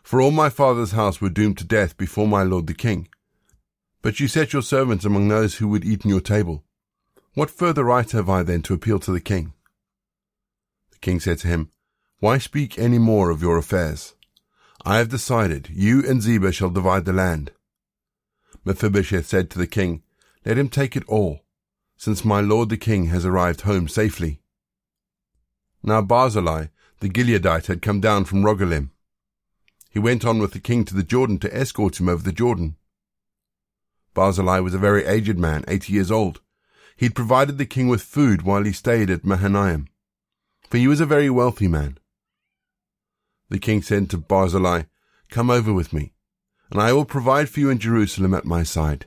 For 0.04 0.20
all 0.20 0.30
my 0.30 0.48
father's 0.48 0.92
house 0.92 1.20
were 1.20 1.28
doomed 1.28 1.58
to 1.58 1.64
death 1.64 1.96
before 1.96 2.28
my 2.28 2.44
lord 2.44 2.68
the 2.68 2.74
king. 2.74 3.08
But 4.04 4.20
you 4.20 4.28
set 4.28 4.52
your 4.52 4.60
servants 4.60 5.06
among 5.06 5.28
those 5.28 5.54
who 5.54 5.68
would 5.68 5.82
eat 5.82 6.04
in 6.04 6.10
your 6.10 6.20
table. 6.20 6.62
What 7.32 7.50
further 7.50 7.84
right 7.84 8.10
have 8.10 8.28
I 8.28 8.42
then 8.42 8.60
to 8.64 8.74
appeal 8.74 8.98
to 8.98 9.10
the 9.10 9.18
king? 9.18 9.54
The 10.90 10.98
king 10.98 11.20
said 11.20 11.38
to 11.38 11.48
him, 11.48 11.70
Why 12.18 12.36
speak 12.36 12.78
any 12.78 12.98
more 12.98 13.30
of 13.30 13.40
your 13.40 13.56
affairs? 13.56 14.14
I 14.84 14.98
have 14.98 15.08
decided, 15.08 15.70
you 15.72 16.06
and 16.06 16.20
Ziba 16.20 16.52
shall 16.52 16.68
divide 16.68 17.06
the 17.06 17.14
land. 17.14 17.52
Mephibosheth 18.62 19.26
said 19.26 19.48
to 19.50 19.58
the 19.58 19.66
king, 19.66 20.02
Let 20.44 20.58
him 20.58 20.68
take 20.68 20.96
it 20.96 21.08
all, 21.08 21.40
since 21.96 22.26
my 22.26 22.42
lord 22.42 22.68
the 22.68 22.76
king 22.76 23.06
has 23.06 23.24
arrived 23.24 23.62
home 23.62 23.88
safely. 23.88 24.42
Now 25.82 26.02
Barzillai, 26.02 26.66
the 27.00 27.08
Gileadite, 27.08 27.68
had 27.68 27.80
come 27.80 28.02
down 28.02 28.26
from 28.26 28.42
Rogelim. 28.42 28.90
He 29.88 29.98
went 29.98 30.26
on 30.26 30.40
with 30.40 30.52
the 30.52 30.60
king 30.60 30.84
to 30.84 30.94
the 30.94 31.02
Jordan 31.02 31.38
to 31.38 31.56
escort 31.56 31.98
him 31.98 32.10
over 32.10 32.22
the 32.22 32.32
Jordan. 32.32 32.76
Barzillai 34.14 34.60
was 34.60 34.74
a 34.74 34.78
very 34.78 35.04
aged 35.04 35.38
man, 35.38 35.64
eighty 35.68 35.92
years 35.92 36.10
old. 36.10 36.40
He 36.96 37.06
had 37.06 37.14
provided 37.14 37.58
the 37.58 37.66
king 37.66 37.88
with 37.88 38.02
food 38.02 38.42
while 38.42 38.62
he 38.62 38.72
stayed 38.72 39.10
at 39.10 39.24
Mahanaim, 39.24 39.88
for 40.70 40.78
he 40.78 40.86
was 40.86 41.00
a 41.00 41.06
very 41.06 41.28
wealthy 41.28 41.66
man. 41.66 41.98
The 43.48 43.58
king 43.58 43.82
said 43.82 44.08
to 44.10 44.18
Barzillai, 44.18 44.84
Come 45.28 45.50
over 45.50 45.72
with 45.72 45.92
me, 45.92 46.12
and 46.70 46.80
I 46.80 46.92
will 46.92 47.04
provide 47.04 47.48
for 47.48 47.60
you 47.60 47.70
in 47.70 47.78
Jerusalem 47.78 48.32
at 48.32 48.44
my 48.44 48.62
side. 48.62 49.06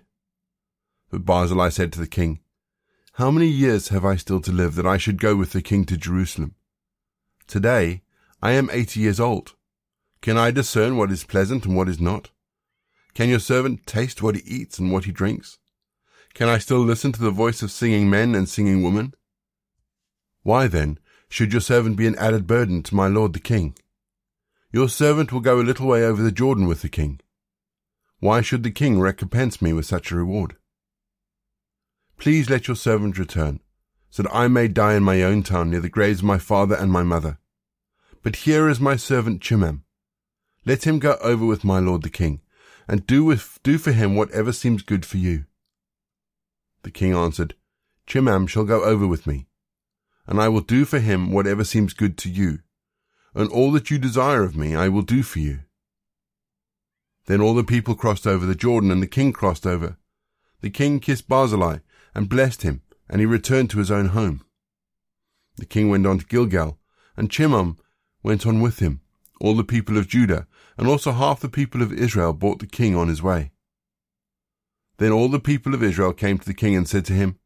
But 1.09 1.25
Barzillai 1.25 1.69
said 1.69 1.93
to 1.93 1.99
the 1.99 2.07
king, 2.07 2.41
How 3.13 3.31
many 3.31 3.47
years 3.47 3.87
have 3.87 4.03
I 4.03 4.17
still 4.17 4.41
to 4.41 4.51
live 4.51 4.75
that 4.75 4.85
I 4.85 4.97
should 4.97 5.21
go 5.21 5.35
with 5.35 5.53
the 5.53 5.61
king 5.61 5.85
to 5.85 5.97
Jerusalem? 5.97 6.55
Today 7.47 8.03
I 8.41 8.51
am 8.51 8.69
eighty 8.71 8.99
years 8.99 9.19
old. 9.19 9.55
Can 10.21 10.37
I 10.37 10.51
discern 10.51 10.97
what 10.97 11.11
is 11.11 11.23
pleasant 11.23 11.65
and 11.65 11.75
what 11.75 11.87
is 11.87 11.99
not? 11.99 12.31
Can 13.17 13.29
your 13.29 13.39
servant 13.39 13.87
taste 13.87 14.21
what 14.21 14.35
he 14.35 14.43
eats 14.45 14.77
and 14.77 14.91
what 14.91 15.05
he 15.05 15.11
drinks? 15.11 15.57
Can 16.35 16.47
I 16.47 16.59
still 16.59 16.81
listen 16.81 17.11
to 17.13 17.19
the 17.19 17.31
voice 17.31 17.63
of 17.63 17.71
singing 17.71 18.11
men 18.11 18.35
and 18.35 18.47
singing 18.47 18.83
women? 18.83 19.15
Why 20.43 20.67
then 20.67 20.99
should 21.27 21.51
your 21.51 21.61
servant 21.61 21.97
be 21.97 22.05
an 22.05 22.15
added 22.19 22.45
burden 22.45 22.83
to 22.83 22.93
my 22.93 23.07
lord 23.07 23.33
the 23.33 23.39
king? 23.39 23.75
Your 24.71 24.87
servant 24.87 25.33
will 25.33 25.39
go 25.39 25.59
a 25.59 25.65
little 25.65 25.87
way 25.87 26.03
over 26.03 26.21
the 26.21 26.31
Jordan 26.31 26.67
with 26.67 26.83
the 26.83 26.89
king. 26.89 27.19
Why 28.19 28.41
should 28.41 28.61
the 28.61 28.69
king 28.69 28.99
recompense 28.99 29.63
me 29.63 29.73
with 29.73 29.87
such 29.87 30.11
a 30.11 30.15
reward? 30.15 30.55
Please 32.19 32.51
let 32.51 32.67
your 32.67 32.77
servant 32.77 33.17
return, 33.17 33.61
so 34.11 34.21
that 34.21 34.35
I 34.35 34.47
may 34.47 34.67
die 34.67 34.93
in 34.93 35.01
my 35.01 35.23
own 35.23 35.41
town 35.41 35.71
near 35.71 35.81
the 35.81 35.89
graves 35.89 36.19
of 36.19 36.25
my 36.25 36.37
father 36.37 36.75
and 36.75 36.91
my 36.91 37.01
mother. 37.01 37.39
But 38.21 38.35
here 38.45 38.69
is 38.69 38.79
my 38.79 38.95
servant 38.95 39.41
Chimham. 39.41 39.85
Let 40.67 40.85
him 40.85 40.99
go 40.99 41.17
over 41.23 41.47
with 41.47 41.63
my 41.63 41.79
lord 41.79 42.03
the 42.03 42.11
king, 42.11 42.41
and 42.87 43.05
do 43.05 43.23
with 43.23 43.59
do 43.63 43.77
for 43.77 43.91
him 43.91 44.15
whatever 44.15 44.51
seems 44.51 44.81
good 44.81 45.05
for 45.05 45.17
you. 45.17 45.45
The 46.83 46.91
king 46.91 47.13
answered, 47.13 47.55
Chimham 48.05 48.47
shall 48.47 48.63
go 48.63 48.83
over 48.83 49.05
with 49.05 49.27
me, 49.27 49.47
and 50.25 50.39
I 50.39 50.47
will 50.47 50.61
do 50.61 50.85
for 50.85 50.99
him 50.99 51.31
whatever 51.31 51.63
seems 51.63 51.93
good 51.93 52.17
to 52.19 52.29
you, 52.29 52.59
and 53.33 53.49
all 53.49 53.71
that 53.73 53.91
you 53.91 53.97
desire 53.97 54.43
of 54.43 54.55
me 54.55 54.75
I 54.75 54.87
will 54.87 55.01
do 55.01 55.23
for 55.23 55.39
you. 55.39 55.59
Then 57.25 57.41
all 57.41 57.53
the 57.53 57.63
people 57.63 57.95
crossed 57.95 58.25
over 58.25 58.45
the 58.45 58.55
Jordan, 58.55 58.89
and 58.89 59.03
the 59.03 59.07
king 59.07 59.33
crossed 59.33 59.67
over. 59.67 59.97
The 60.61 60.69
king 60.69 61.01
kissed 61.01 61.27
Barzillai 61.27 61.79
and 62.15 62.29
blessed 62.29 62.61
him, 62.61 62.81
and 63.09 63.19
he 63.19 63.25
returned 63.25 63.69
to 63.71 63.79
his 63.79 63.91
own 63.91 64.07
home. 64.07 64.45
The 65.57 65.65
king 65.65 65.89
went 65.89 66.05
on 66.07 66.19
to 66.19 66.25
Gilgal, 66.25 66.79
and 67.17 67.29
Chimham 67.29 67.77
went 68.23 68.45
on 68.45 68.61
with 68.61 68.79
him. 68.79 69.01
All 69.41 69.55
the 69.55 69.63
people 69.63 69.97
of 69.97 70.07
Judah 70.07 70.47
and 70.77 70.87
also 70.87 71.11
half 71.11 71.39
the 71.39 71.49
people 71.49 71.81
of 71.81 71.91
Israel 71.91 72.33
brought 72.33 72.59
the 72.59 72.67
king 72.67 72.95
on 72.95 73.07
his 73.07 73.23
way. 73.23 73.51
Then 74.97 75.11
all 75.11 75.29
the 75.29 75.39
people 75.39 75.73
of 75.73 75.83
Israel 75.83 76.13
came 76.13 76.37
to 76.37 76.45
the 76.45 76.53
king 76.53 76.75
and 76.75 76.87
said 76.87 77.05
to 77.05 77.13
him, 77.13 77.39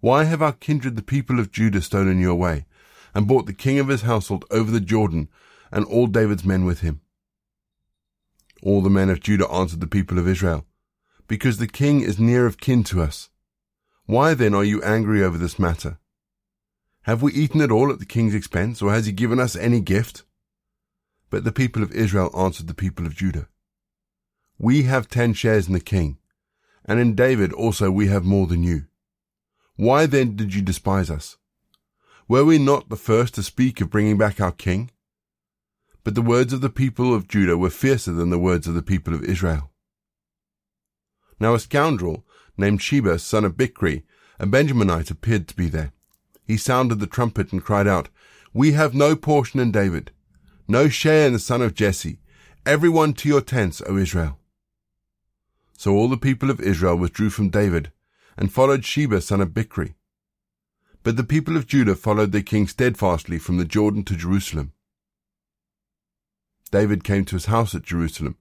Why 0.00 0.24
have 0.24 0.42
our 0.42 0.52
kindred 0.52 0.96
the 0.96 1.02
people 1.02 1.38
of 1.38 1.52
Judah 1.52 1.82
stolen 1.82 2.18
you 2.18 2.30
away, 2.30 2.66
and 3.14 3.26
brought 3.26 3.46
the 3.46 3.52
king 3.52 3.78
of 3.78 3.88
his 3.88 4.02
household 4.02 4.44
over 4.50 4.70
the 4.70 4.80
Jordan, 4.80 5.28
and 5.70 5.84
all 5.84 6.06
David's 6.06 6.44
men 6.44 6.64
with 6.64 6.80
him? 6.80 7.00
All 8.62 8.82
the 8.82 8.90
men 8.90 9.08
of 9.08 9.20
Judah 9.20 9.48
answered 9.48 9.80
the 9.80 9.86
people 9.86 10.18
of 10.18 10.28
Israel, 10.28 10.66
Because 11.26 11.58
the 11.58 11.66
king 11.66 12.00
is 12.00 12.18
near 12.18 12.46
of 12.46 12.58
kin 12.58 12.82
to 12.84 13.02
us. 13.02 13.30
Why 14.06 14.34
then 14.34 14.54
are 14.54 14.64
you 14.64 14.82
angry 14.82 15.22
over 15.22 15.38
this 15.38 15.58
matter? 15.58 15.98
Have 17.02 17.22
we 17.22 17.32
eaten 17.32 17.60
at 17.60 17.70
all 17.70 17.92
at 17.92 17.98
the 17.98 18.06
king's 18.06 18.34
expense, 18.34 18.82
or 18.82 18.92
has 18.92 19.06
he 19.06 19.12
given 19.12 19.38
us 19.38 19.56
any 19.56 19.80
gift? 19.80 20.24
But 21.30 21.44
the 21.44 21.52
people 21.52 21.82
of 21.82 21.92
Israel 21.92 22.30
answered 22.36 22.66
the 22.66 22.74
people 22.74 23.06
of 23.06 23.14
Judah, 23.14 23.48
We 24.58 24.84
have 24.84 25.08
ten 25.08 25.34
shares 25.34 25.66
in 25.66 25.74
the 25.74 25.80
king, 25.80 26.18
and 26.84 26.98
in 26.98 27.14
David 27.14 27.52
also 27.52 27.90
we 27.90 28.06
have 28.08 28.24
more 28.24 28.46
than 28.46 28.62
you. 28.62 28.86
Why 29.76 30.06
then 30.06 30.36
did 30.36 30.54
you 30.54 30.62
despise 30.62 31.10
us? 31.10 31.36
Were 32.26 32.44
we 32.44 32.58
not 32.58 32.88
the 32.88 32.96
first 32.96 33.34
to 33.34 33.42
speak 33.42 33.80
of 33.80 33.90
bringing 33.90 34.18
back 34.18 34.40
our 34.40 34.52
king? 34.52 34.90
But 36.02 36.14
the 36.14 36.22
words 36.22 36.52
of 36.52 36.62
the 36.62 36.70
people 36.70 37.14
of 37.14 37.28
Judah 37.28 37.58
were 37.58 37.70
fiercer 37.70 38.12
than 38.12 38.30
the 38.30 38.38
words 38.38 38.66
of 38.66 38.74
the 38.74 38.82
people 38.82 39.14
of 39.14 39.22
Israel. 39.22 39.70
Now 41.38 41.54
a 41.54 41.60
scoundrel 41.60 42.24
named 42.56 42.82
Sheba, 42.82 43.18
son 43.18 43.44
of 43.44 43.56
Bichri, 43.56 44.02
a 44.40 44.46
Benjaminite, 44.46 45.10
appeared 45.10 45.46
to 45.48 45.56
be 45.56 45.68
there. 45.68 45.92
He 46.44 46.56
sounded 46.56 47.00
the 47.00 47.06
trumpet 47.06 47.52
and 47.52 47.62
cried 47.62 47.86
out, 47.86 48.08
We 48.54 48.72
have 48.72 48.94
no 48.94 49.14
portion 49.14 49.60
in 49.60 49.70
David 49.70 50.10
no 50.68 50.88
share 50.88 51.26
in 51.26 51.32
the 51.32 51.38
son 51.38 51.62
of 51.62 51.74
Jesse. 51.74 52.20
Everyone 52.66 53.14
to 53.14 53.28
your 53.28 53.40
tents, 53.40 53.80
O 53.86 53.96
Israel. 53.96 54.38
So 55.78 55.94
all 55.94 56.08
the 56.08 56.18
people 56.18 56.50
of 56.50 56.60
Israel 56.60 56.96
withdrew 56.96 57.30
from 57.30 57.48
David 57.48 57.90
and 58.36 58.52
followed 58.52 58.84
Sheba 58.84 59.22
son 59.22 59.40
of 59.40 59.54
Bichri. 59.54 59.94
But 61.02 61.16
the 61.16 61.24
people 61.24 61.56
of 61.56 61.66
Judah 61.66 61.94
followed 61.94 62.32
their 62.32 62.42
king 62.42 62.68
steadfastly 62.68 63.38
from 63.38 63.56
the 63.56 63.64
Jordan 63.64 64.04
to 64.04 64.16
Jerusalem. 64.16 64.72
David 66.70 67.02
came 67.02 67.24
to 67.24 67.36
his 67.36 67.46
house 67.46 67.74
at 67.74 67.82
Jerusalem, 67.82 68.36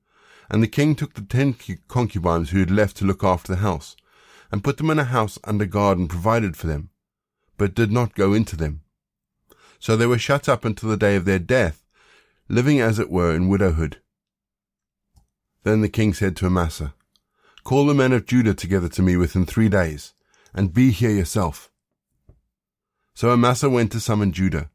and 0.49 0.61
the 0.61 0.67
king 0.67 0.95
took 0.95 1.13
the 1.13 1.21
ten 1.21 1.55
concubines 1.87 2.49
who 2.49 2.59
had 2.59 2.71
left 2.71 2.97
to 2.97 3.05
look 3.05 3.23
after 3.23 3.53
the 3.53 3.61
house, 3.61 3.95
and 4.51 4.63
put 4.63 4.77
them 4.77 4.89
in 4.89 4.99
a 4.99 5.05
house 5.05 5.39
under 5.45 5.65
guard 5.65 5.97
and 5.97 6.09
provided 6.09 6.57
for 6.57 6.67
them, 6.67 6.89
but 7.57 7.73
did 7.75 7.91
not 7.91 8.15
go 8.15 8.33
into 8.33 8.57
them. 8.57 8.81
So 9.79 9.95
they 9.95 10.05
were 10.05 10.17
shut 10.17 10.49
up 10.49 10.65
until 10.65 10.89
the 10.89 10.97
day 10.97 11.15
of 11.15 11.23
their 11.23 11.39
death, 11.39 11.85
living 12.49 12.79
as 12.79 12.99
it 12.99 13.09
were 13.09 13.35
in 13.35 13.49
widowhood. 13.49 13.97
Then 15.63 15.81
the 15.81 15.89
king 15.89 16.13
said 16.13 16.35
to 16.37 16.45
Amasa, 16.45 16.93
Call 17.63 17.85
the 17.85 17.93
men 17.93 18.13
of 18.13 18.25
Judah 18.25 18.53
together 18.53 18.87
to 18.89 19.01
me 19.01 19.17
within 19.17 19.45
three 19.45 19.67
days, 19.67 20.13
and 20.53 20.73
be 20.73 20.91
here 20.91 21.11
yourself. 21.11 21.69
So 23.13 23.31
Amasa 23.31 23.69
went 23.69 23.91
to 23.91 23.99
summon 23.99 24.31
Judah, 24.31 24.69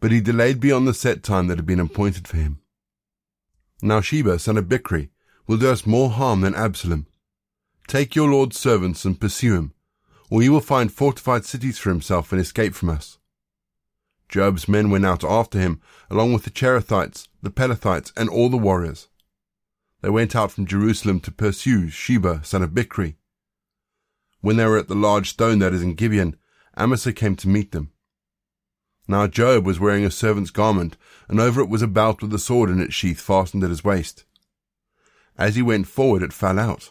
but 0.00 0.10
he 0.10 0.20
delayed 0.20 0.58
beyond 0.58 0.88
the 0.88 0.94
set 0.94 1.22
time 1.22 1.48
that 1.48 1.58
had 1.58 1.66
been 1.66 1.80
appointed 1.80 2.26
for 2.26 2.38
him. 2.38 2.60
Now 3.82 4.00
Sheba, 4.00 4.38
son 4.38 4.56
of 4.56 4.66
Bichri, 4.66 5.10
will 5.46 5.58
do 5.58 5.70
us 5.70 5.84
more 5.84 6.10
harm 6.10 6.40
than 6.40 6.54
Absalom. 6.54 7.06
Take 7.88 8.14
your 8.14 8.30
lord's 8.30 8.58
servants 8.58 9.04
and 9.04 9.20
pursue 9.20 9.54
him, 9.54 9.74
or 10.30 10.40
he 10.40 10.48
will 10.48 10.60
find 10.60 10.90
fortified 10.90 11.44
cities 11.44 11.78
for 11.78 11.90
himself 11.90 12.32
and 12.32 12.40
escape 12.40 12.74
from 12.74 12.88
us. 12.88 13.18
Joab's 14.32 14.66
men 14.66 14.88
went 14.88 15.04
out 15.04 15.22
after 15.24 15.60
him, 15.60 15.80
along 16.10 16.32
with 16.32 16.44
the 16.44 16.50
Cherethites, 16.50 17.28
the 17.42 17.50
Pelethites, 17.50 18.12
and 18.16 18.30
all 18.30 18.48
the 18.48 18.56
warriors. 18.56 19.08
They 20.00 20.08
went 20.08 20.34
out 20.34 20.50
from 20.50 20.64
Jerusalem 20.64 21.20
to 21.20 21.30
pursue 21.30 21.90
Sheba, 21.90 22.40
son 22.42 22.62
of 22.62 22.70
Bichri. 22.70 23.16
When 24.40 24.56
they 24.56 24.64
were 24.64 24.78
at 24.78 24.88
the 24.88 24.94
large 24.94 25.28
stone 25.28 25.58
that 25.58 25.74
is 25.74 25.82
in 25.82 25.94
Gibeon, 25.94 26.36
Amasa 26.76 27.12
came 27.12 27.36
to 27.36 27.48
meet 27.48 27.72
them. 27.72 27.92
Now 29.06 29.26
Joab 29.26 29.66
was 29.66 29.78
wearing 29.78 30.06
a 30.06 30.10
servant's 30.10 30.50
garment, 30.50 30.96
and 31.28 31.38
over 31.38 31.60
it 31.60 31.68
was 31.68 31.82
a 31.82 31.86
belt 31.86 32.22
with 32.22 32.32
a 32.32 32.38
sword 32.38 32.70
in 32.70 32.80
its 32.80 32.94
sheath 32.94 33.20
fastened 33.20 33.62
at 33.62 33.68
his 33.68 33.84
waist. 33.84 34.24
As 35.36 35.56
he 35.56 35.62
went 35.62 35.86
forward, 35.88 36.22
it 36.22 36.32
fell 36.32 36.58
out. 36.58 36.90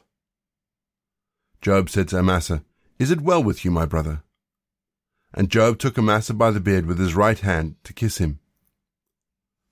Joab 1.60 1.90
said 1.90 2.08
to 2.10 2.20
Amasa, 2.20 2.64
Is 3.00 3.10
it 3.10 3.22
well 3.22 3.44
with 3.44 3.66
you, 3.66 3.72
my 3.72 3.88
brother? 3.88 4.22
And 5.34 5.50
Joab 5.50 5.80
took 5.80 5.98
Amasa 5.98 6.34
by 6.34 6.52
the 6.52 6.60
beard 6.60 6.86
with 6.86 7.00
his 7.00 7.16
right 7.16 7.40
hand 7.40 7.76
to 7.84 7.94
kiss 7.94 8.18
him. 8.18 8.40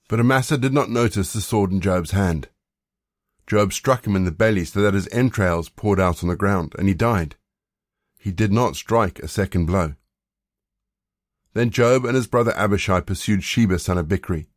But 0.07 0.19
Amasa 0.19 0.57
did 0.57 0.73
not 0.73 0.89
notice 0.89 1.33
the 1.33 1.41
sword 1.41 1.71
in 1.71 1.81
Joab's 1.81 2.11
hand. 2.11 2.49
Joab 3.45 3.73
struck 3.73 4.05
him 4.05 4.15
in 4.15 4.25
the 4.25 4.31
belly 4.31 4.63
so 4.63 4.81
that 4.81 4.93
his 4.93 5.07
entrails 5.09 5.69
poured 5.69 5.99
out 5.99 6.23
on 6.23 6.29
the 6.29 6.35
ground, 6.35 6.75
and 6.77 6.87
he 6.87 6.93
died. 6.93 7.35
He 8.17 8.31
did 8.31 8.51
not 8.51 8.75
strike 8.75 9.19
a 9.19 9.27
second 9.27 9.65
blow. 9.65 9.95
Then 11.53 11.71
Joab 11.71 12.05
and 12.05 12.15
his 12.15 12.27
brother 12.27 12.53
Abishai 12.55 13.01
pursued 13.01 13.43
Sheba 13.43 13.79
son 13.79 13.97
of 13.97 14.07
Bichri. 14.07 14.47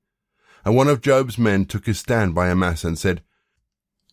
And 0.65 0.77
one 0.77 0.88
of 0.88 1.01
Joab's 1.01 1.38
men 1.38 1.65
took 1.65 1.87
his 1.87 1.99
stand 1.99 2.35
by 2.35 2.51
Amasa 2.51 2.88
and 2.88 2.99
said, 2.99 3.23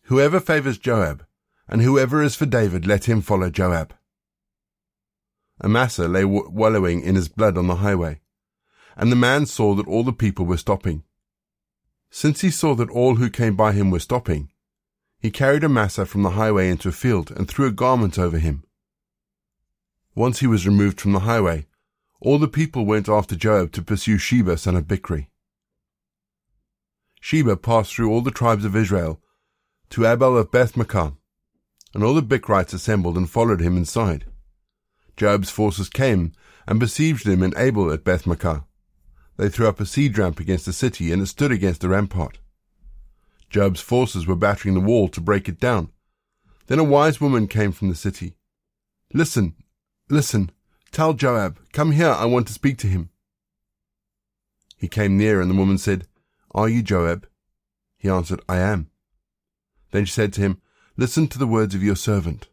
Whoever 0.03 0.39
favors 0.39 0.77
Joab, 0.77 1.25
and 1.67 1.81
whoever 1.81 2.23
is 2.23 2.35
for 2.35 2.45
David, 2.45 2.87
let 2.87 3.05
him 3.05 3.21
follow 3.21 3.49
Joab. 3.49 3.93
Amasa 5.61 6.07
lay 6.07 6.23
wallowing 6.23 7.01
in 7.01 7.15
his 7.15 7.27
blood 7.27 7.57
on 7.57 7.67
the 7.67 7.77
highway, 7.77 8.21
and 8.95 9.11
the 9.11 9.15
man 9.15 9.45
saw 9.45 9.75
that 9.75 9.87
all 9.87 10.03
the 10.03 10.13
people 10.13 10.45
were 10.45 10.57
stopping. 10.57 11.03
Since 12.09 12.41
he 12.41 12.49
saw 12.49 12.75
that 12.75 12.89
all 12.89 13.15
who 13.15 13.29
came 13.29 13.55
by 13.55 13.73
him 13.73 13.91
were 13.91 13.99
stopping, 13.99 14.51
he 15.19 15.31
carried 15.31 15.63
Amasa 15.63 16.05
from 16.05 16.23
the 16.23 16.31
highway 16.31 16.69
into 16.69 16.89
a 16.89 16.93
field 16.93 17.31
and 17.31 17.47
threw 17.47 17.67
a 17.67 17.71
garment 17.71 18.17
over 18.17 18.39
him. 18.39 18.63
Once 20.15 20.39
he 20.39 20.47
was 20.47 20.65
removed 20.65 20.99
from 20.99 21.11
the 21.11 21.19
highway, 21.19 21.67
all 22.21 22.39
the 22.39 22.47
people 22.47 22.85
went 22.85 23.07
after 23.07 23.35
Joab 23.35 23.71
to 23.73 23.81
pursue 23.81 24.17
Sheba 24.17 24.57
son 24.57 24.75
of 24.75 24.87
Bichri. 24.87 25.27
Sheba 27.21 27.57
passed 27.57 27.93
through 27.93 28.09
all 28.09 28.21
the 28.21 28.31
tribes 28.31 28.65
of 28.65 28.75
Israel 28.75 29.21
to 29.89 30.05
Abel 30.05 30.37
of 30.37 30.51
Beth 30.51 30.73
Bethmaachah, 30.73 31.15
and 31.93 32.03
all 32.03 32.13
the 32.13 32.21
Bichrites 32.21 32.73
assembled 32.73 33.17
and 33.17 33.29
followed 33.29 33.61
him 33.61 33.75
inside. 33.75 34.25
Joab's 35.19 35.49
forces 35.49 35.89
came 35.89 36.31
and 36.65 36.79
besieged 36.79 37.27
him 37.27 37.43
in 37.43 37.53
Abel 37.57 37.91
at 37.91 38.05
Beth 38.05 38.23
Bethmaachah. 38.23 38.63
They 39.35 39.49
threw 39.49 39.67
up 39.67 39.81
a 39.81 39.85
siege 39.85 40.17
ramp 40.17 40.39
against 40.39 40.65
the 40.65 40.71
city, 40.71 41.11
and 41.11 41.21
it 41.21 41.25
stood 41.25 41.51
against 41.51 41.81
the 41.81 41.89
rampart. 41.89 42.39
Joab's 43.49 43.81
forces 43.81 44.25
were 44.25 44.35
battering 44.35 44.75
the 44.75 44.79
wall 44.79 45.09
to 45.09 45.19
break 45.19 45.49
it 45.49 45.59
down. 45.59 45.91
Then 46.67 46.79
a 46.79 46.85
wise 46.85 47.19
woman 47.19 47.47
came 47.47 47.73
from 47.73 47.89
the 47.89 47.95
city. 47.95 48.35
Listen, 49.13 49.55
listen, 50.09 50.51
tell 50.91 51.13
Joab, 51.13 51.59
come 51.73 51.91
here, 51.91 52.11
I 52.11 52.25
want 52.25 52.47
to 52.47 52.53
speak 52.53 52.77
to 52.77 52.87
him. 52.87 53.09
He 54.77 54.87
came 54.87 55.17
near, 55.17 55.41
and 55.41 55.51
the 55.51 55.55
woman 55.55 55.77
said, 55.77 56.07
Are 56.51 56.69
you 56.69 56.81
Joab? 56.81 57.27
He 57.97 58.07
answered, 58.07 58.41
I 58.47 58.57
am. 58.59 58.89
Then 59.91 60.05
she 60.05 60.13
said 60.13 60.31
to 60.33 60.41
him, 60.41 60.61
Listen 60.95 61.27
to 61.27 61.39
the 61.39 61.47
words 61.47 61.75
of 61.75 61.83
your 61.83 61.97
servant. 61.97 62.47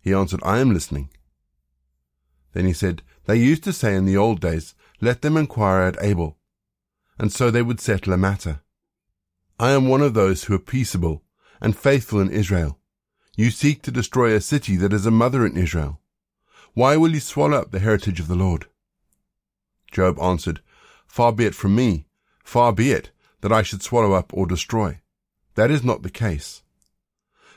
He 0.00 0.12
answered, 0.12 0.40
I 0.42 0.58
am 0.58 0.74
listening. 0.74 1.08
Then 2.52 2.66
he 2.66 2.72
said, 2.72 3.02
They 3.26 3.36
used 3.36 3.64
to 3.64 3.72
say 3.72 3.94
in 3.94 4.04
the 4.04 4.16
old 4.16 4.40
days, 4.40 4.74
Let 5.00 5.22
them 5.22 5.36
inquire 5.36 5.82
at 5.82 6.02
Abel. 6.02 6.36
And 7.18 7.32
so 7.32 7.50
they 7.50 7.62
would 7.62 7.80
settle 7.80 8.12
a 8.12 8.16
matter. 8.16 8.60
I 9.58 9.72
am 9.72 9.88
one 9.88 10.02
of 10.02 10.14
those 10.14 10.44
who 10.44 10.54
are 10.54 10.60
peaceable 10.60 11.24
and 11.60 11.76
faithful 11.76 12.20
in 12.20 12.30
Israel. 12.30 12.78
You 13.36 13.50
seek 13.50 13.82
to 13.82 13.90
destroy 13.90 14.34
a 14.34 14.40
city 14.40 14.76
that 14.76 14.92
is 14.92 15.06
a 15.06 15.10
mother 15.10 15.44
in 15.44 15.56
Israel. 15.56 16.00
Why 16.74 16.96
will 16.96 17.12
you 17.12 17.20
swallow 17.20 17.58
up 17.58 17.70
the 17.70 17.80
heritage 17.80 18.20
of 18.20 18.28
the 18.28 18.36
Lord? 18.36 18.66
Joab 19.90 20.18
answered, 20.20 20.60
Far 21.06 21.32
be 21.32 21.44
it 21.44 21.54
from 21.54 21.74
me, 21.74 22.06
far 22.44 22.72
be 22.72 22.92
it 22.92 23.10
that 23.40 23.52
I 23.52 23.62
should 23.62 23.82
swallow 23.82 24.12
up 24.12 24.32
or 24.32 24.46
destroy. 24.46 25.00
That 25.54 25.70
is 25.70 25.82
not 25.82 26.02
the 26.02 26.10
case. 26.10 26.62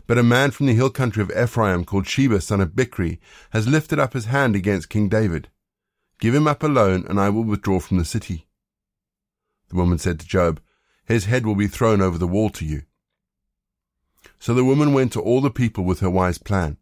But 0.07 0.17
a 0.17 0.23
man 0.23 0.51
from 0.51 0.65
the 0.65 0.73
hill 0.73 0.89
country 0.89 1.21
of 1.21 1.31
Ephraim 1.31 1.85
called 1.85 2.07
Sheba 2.07 2.41
son 2.41 2.61
of 2.61 2.75
Bichri 2.75 3.19
has 3.51 3.67
lifted 3.67 3.99
up 3.99 4.13
his 4.13 4.25
hand 4.25 4.55
against 4.55 4.89
King 4.89 5.09
David. 5.09 5.49
Give 6.19 6.35
him 6.35 6.47
up 6.47 6.63
alone, 6.63 7.05
and 7.07 7.19
I 7.19 7.29
will 7.29 7.43
withdraw 7.43 7.79
from 7.79 7.97
the 7.97 8.05
city. 8.05 8.47
The 9.69 9.75
woman 9.75 9.97
said 9.97 10.19
to 10.19 10.27
Joab, 10.27 10.61
His 11.05 11.25
head 11.25 11.45
will 11.45 11.55
be 11.55 11.67
thrown 11.67 12.01
over 12.01 12.17
the 12.17 12.27
wall 12.27 12.49
to 12.51 12.65
you. 12.65 12.83
So 14.37 14.53
the 14.53 14.65
woman 14.65 14.93
went 14.93 15.13
to 15.13 15.21
all 15.21 15.41
the 15.41 15.49
people 15.49 15.83
with 15.83 15.99
her 15.99 16.09
wise 16.09 16.37
plan, 16.37 16.77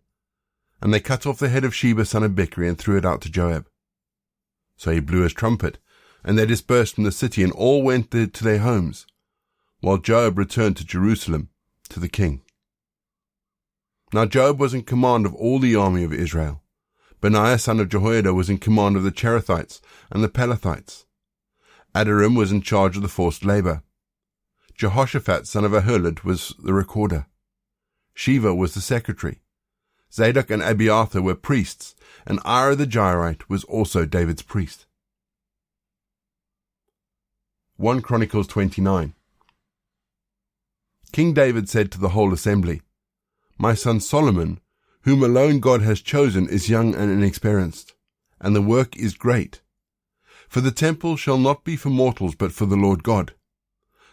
and 0.81 0.93
they 0.93 0.99
cut 0.99 1.25
off 1.25 1.39
the 1.39 1.49
head 1.49 1.63
of 1.63 1.75
Sheba 1.75 2.05
son 2.05 2.23
of 2.23 2.31
Bichri 2.31 2.67
and 2.67 2.77
threw 2.77 2.97
it 2.97 3.05
out 3.05 3.21
to 3.21 3.29
Joab. 3.29 3.67
So 4.75 4.91
he 4.91 4.99
blew 4.99 5.21
his 5.21 5.33
trumpet, 5.33 5.77
and 6.23 6.37
they 6.37 6.45
dispersed 6.45 6.95
from 6.95 7.03
the 7.03 7.11
city, 7.11 7.43
and 7.43 7.51
all 7.53 7.83
went 7.83 8.11
to 8.11 8.27
their 8.27 8.59
homes, 8.59 9.05
while 9.81 9.97
Joab 9.97 10.37
returned 10.37 10.77
to 10.77 10.85
Jerusalem 10.85 11.49
to 11.89 11.99
the 11.99 12.09
king. 12.09 12.41
Now 14.11 14.25
Joab 14.25 14.59
was 14.59 14.73
in 14.73 14.83
command 14.83 15.25
of 15.25 15.35
all 15.35 15.59
the 15.59 15.75
army 15.75 16.03
of 16.03 16.11
Israel. 16.11 16.63
Benaiah 17.21 17.59
son 17.59 17.79
of 17.79 17.89
Jehoiada 17.89 18.33
was 18.33 18.49
in 18.49 18.57
command 18.57 18.95
of 18.95 19.03
the 19.03 19.11
Cherethites 19.11 19.81
and 20.09 20.23
the 20.23 20.29
Pelethites. 20.29 21.05
Adoram 21.93 22.35
was 22.35 22.51
in 22.51 22.61
charge 22.61 22.95
of 22.95 23.03
the 23.03 23.07
forced 23.07 23.45
labor. 23.45 23.83
Jehoshaphat 24.75 25.45
son 25.45 25.65
of 25.65 25.71
Ahilud 25.71 26.23
was 26.23 26.55
the 26.63 26.73
recorder. 26.73 27.27
Sheva 28.15 28.55
was 28.55 28.73
the 28.73 28.81
secretary. 28.81 29.41
Zadok 30.11 30.49
and 30.49 30.63
Abiathar 30.63 31.21
were 31.21 31.35
priests, 31.35 31.93
and 32.25 32.39
Ira 32.43 32.75
the 32.75 32.87
Jairite 32.87 33.47
was 33.47 33.63
also 33.65 34.05
David's 34.05 34.41
priest. 34.41 34.87
1 37.77 38.01
Chronicles 38.01 38.47
29 38.47 39.13
King 41.11 41.33
David 41.33 41.69
said 41.69 41.91
to 41.91 41.99
the 41.99 42.09
whole 42.09 42.33
assembly, 42.33 42.81
my 43.59 43.73
son 43.73 43.99
Solomon, 43.99 44.61
whom 45.01 45.21
alone 45.21 45.59
God 45.59 45.81
has 45.81 46.01
chosen, 46.01 46.47
is 46.47 46.69
young 46.69 46.95
and 46.95 47.11
inexperienced, 47.11 47.93
and 48.39 48.55
the 48.55 48.61
work 48.61 48.95
is 48.95 49.13
great. 49.13 49.61
For 50.47 50.61
the 50.61 50.71
temple 50.71 51.17
shall 51.17 51.37
not 51.37 51.65
be 51.65 51.75
for 51.75 51.89
mortals, 51.89 52.35
but 52.35 52.53
for 52.53 52.65
the 52.65 52.77
Lord 52.77 53.03
God. 53.03 53.33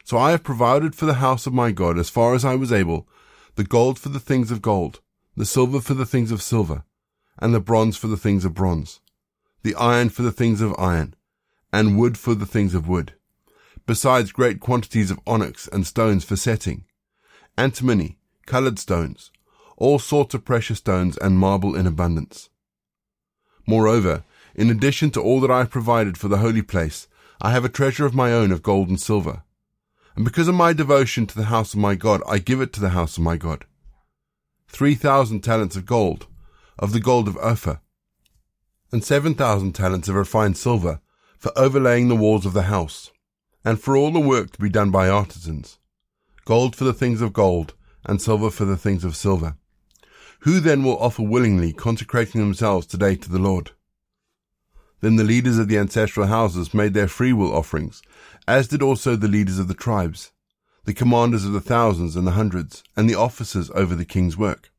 So 0.04 0.18
I 0.18 0.32
have 0.32 0.42
provided 0.42 0.94
for 0.94 1.06
the 1.06 1.14
house 1.14 1.46
of 1.46 1.54
my 1.54 1.70
God, 1.70 1.96
as 1.96 2.10
far 2.10 2.34
as 2.34 2.44
I 2.44 2.56
was 2.56 2.72
able, 2.72 3.08
the 3.54 3.64
gold 3.64 3.98
for 3.98 4.08
the 4.08 4.20
things 4.20 4.50
of 4.50 4.60
gold, 4.60 5.00
the 5.36 5.46
silver 5.46 5.80
for 5.80 5.94
the 5.94 6.04
things 6.04 6.32
of 6.32 6.42
silver, 6.42 6.84
and 7.38 7.54
the 7.54 7.60
bronze 7.60 7.96
for 7.96 8.08
the 8.08 8.16
things 8.16 8.44
of 8.44 8.54
bronze, 8.54 9.00
the 9.62 9.74
iron 9.76 10.08
for 10.08 10.22
the 10.22 10.32
things 10.32 10.60
of 10.60 10.74
iron, 10.78 11.14
and 11.72 11.98
wood 11.98 12.18
for 12.18 12.34
the 12.34 12.46
things 12.46 12.74
of 12.74 12.88
wood, 12.88 13.14
besides 13.86 14.32
great 14.32 14.58
quantities 14.58 15.10
of 15.10 15.20
onyx 15.26 15.68
and 15.68 15.86
stones 15.86 16.24
for 16.24 16.36
setting, 16.36 16.84
antimony, 17.56 18.18
coloured 18.46 18.78
stones, 18.78 19.30
all 19.76 19.98
sorts 19.98 20.34
of 20.34 20.44
precious 20.44 20.78
stones 20.78 21.16
and 21.18 21.38
marble 21.38 21.74
in 21.74 21.86
abundance. 21.86 22.48
Moreover, 23.66 24.24
in 24.54 24.70
addition 24.70 25.10
to 25.10 25.20
all 25.20 25.40
that 25.40 25.50
I 25.50 25.58
have 25.58 25.70
provided 25.70 26.16
for 26.16 26.28
the 26.28 26.38
holy 26.38 26.62
place, 26.62 27.08
I 27.40 27.50
have 27.50 27.64
a 27.64 27.68
treasure 27.68 28.06
of 28.06 28.14
my 28.14 28.32
own 28.32 28.52
of 28.52 28.62
gold 28.62 28.88
and 28.88 29.00
silver. 29.00 29.42
And 30.14 30.24
because 30.24 30.48
of 30.48 30.54
my 30.54 30.72
devotion 30.72 31.26
to 31.26 31.36
the 31.36 31.44
house 31.44 31.74
of 31.74 31.80
my 31.80 31.94
God, 31.94 32.22
I 32.26 32.38
give 32.38 32.62
it 32.62 32.72
to 32.72 32.80
the 32.80 32.90
house 32.90 33.18
of 33.18 33.22
my 33.22 33.36
God. 33.36 33.66
Three 34.68 34.94
thousand 34.94 35.42
talents 35.42 35.76
of 35.76 35.84
gold, 35.84 36.26
of 36.78 36.92
the 36.92 37.00
gold 37.00 37.28
of 37.28 37.36
Ophir, 37.36 37.80
and 38.90 39.04
seven 39.04 39.34
thousand 39.34 39.74
talents 39.74 40.08
of 40.08 40.14
refined 40.14 40.56
silver, 40.56 41.00
for 41.36 41.52
overlaying 41.56 42.08
the 42.08 42.16
walls 42.16 42.46
of 42.46 42.54
the 42.54 42.62
house, 42.62 43.10
and 43.62 43.78
for 43.78 43.94
all 43.94 44.10
the 44.10 44.20
work 44.20 44.52
to 44.52 44.58
be 44.58 44.70
done 44.70 44.90
by 44.90 45.08
artisans. 45.08 45.78
Gold 46.46 46.74
for 46.74 46.84
the 46.84 46.94
things 46.94 47.20
of 47.20 47.34
gold, 47.34 47.74
and 48.06 48.22
silver 48.22 48.50
for 48.50 48.64
the 48.64 48.76
things 48.76 49.04
of 49.04 49.16
silver. 49.16 49.56
Who 50.40 50.60
then 50.60 50.82
will 50.82 50.98
offer 50.98 51.22
willingly, 51.22 51.72
consecrating 51.72 52.40
themselves 52.40 52.86
today 52.86 53.16
to 53.16 53.30
the 53.30 53.38
Lord? 53.38 53.72
Then 55.00 55.16
the 55.16 55.24
leaders 55.24 55.58
of 55.58 55.68
the 55.68 55.78
ancestral 55.78 56.26
houses 56.26 56.72
made 56.72 56.94
their 56.94 57.08
freewill 57.08 57.54
offerings, 57.54 58.02
as 58.48 58.68
did 58.68 58.82
also 58.82 59.16
the 59.16 59.28
leaders 59.28 59.58
of 59.58 59.68
the 59.68 59.74
tribes, 59.74 60.32
the 60.84 60.94
commanders 60.94 61.44
of 61.44 61.52
the 61.52 61.60
thousands 61.60 62.16
and 62.16 62.26
the 62.26 62.32
hundreds, 62.32 62.82
and 62.96 63.10
the 63.10 63.14
officers 63.14 63.70
over 63.74 63.94
the 63.94 64.04
king's 64.04 64.36
work. 64.36 64.70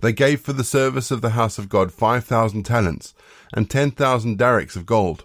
They 0.00 0.12
gave 0.12 0.40
for 0.42 0.52
the 0.52 0.64
service 0.64 1.10
of 1.10 1.22
the 1.22 1.30
house 1.30 1.58
of 1.58 1.68
God 1.68 1.92
five 1.92 2.24
thousand 2.24 2.64
talents, 2.64 3.14
and 3.52 3.70
ten 3.70 3.90
thousand 3.90 4.38
darics 4.38 4.76
of 4.76 4.84
gold, 4.84 5.24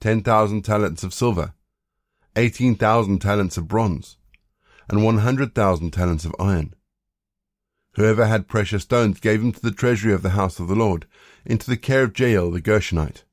ten 0.00 0.22
thousand 0.22 0.62
talents 0.62 1.02
of 1.02 1.12
silver, 1.12 1.54
eighteen 2.36 2.76
thousand 2.76 3.18
talents 3.18 3.56
of 3.56 3.66
bronze, 3.66 4.16
and 4.88 5.04
one 5.04 5.18
hundred 5.18 5.54
thousand 5.54 5.90
talents 5.90 6.24
of 6.24 6.34
iron. 6.38 6.74
Whoever 7.92 8.26
had 8.26 8.48
precious 8.48 8.82
stones 8.82 9.20
gave 9.20 9.40
them 9.40 9.52
to 9.52 9.60
the 9.60 9.70
treasury 9.70 10.12
of 10.12 10.22
the 10.22 10.30
house 10.30 10.60
of 10.60 10.68
the 10.68 10.76
Lord, 10.76 11.06
into 11.44 11.68
the 11.68 11.76
care 11.76 12.04
of 12.04 12.18
Jael 12.18 12.50
the 12.50 12.60
Gershonite. 12.60 13.24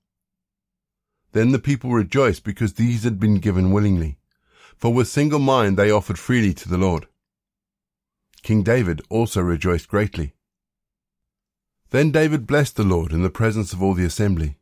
Then 1.34 1.52
the 1.52 1.60
people 1.60 1.92
rejoiced 1.92 2.44
because 2.44 2.74
these 2.74 3.04
had 3.04 3.20
been 3.20 3.40
given 3.40 3.72
willingly, 3.72 4.18
for 4.78 4.94
with 4.94 5.08
single 5.08 5.40
mind 5.40 5.78
they 5.78 5.92
offered 5.92 6.18
freely 6.18 6.54
to 6.54 6.70
the 6.70 6.78
Lord. 6.78 7.08
King 8.42 8.64
David 8.64 9.02
also 9.10 9.42
rejoiced 9.42 9.88
greatly. 9.88 10.36
Then 11.90 12.12
David 12.12 12.48
blessed 12.48 12.76
the 12.76 12.84
Lord 12.84 13.12
in 13.12 13.22
the 13.22 13.30
presence 13.30 13.74
of 13.74 13.82
all 13.82 13.94
the 13.94 14.06
assembly. 14.06 14.58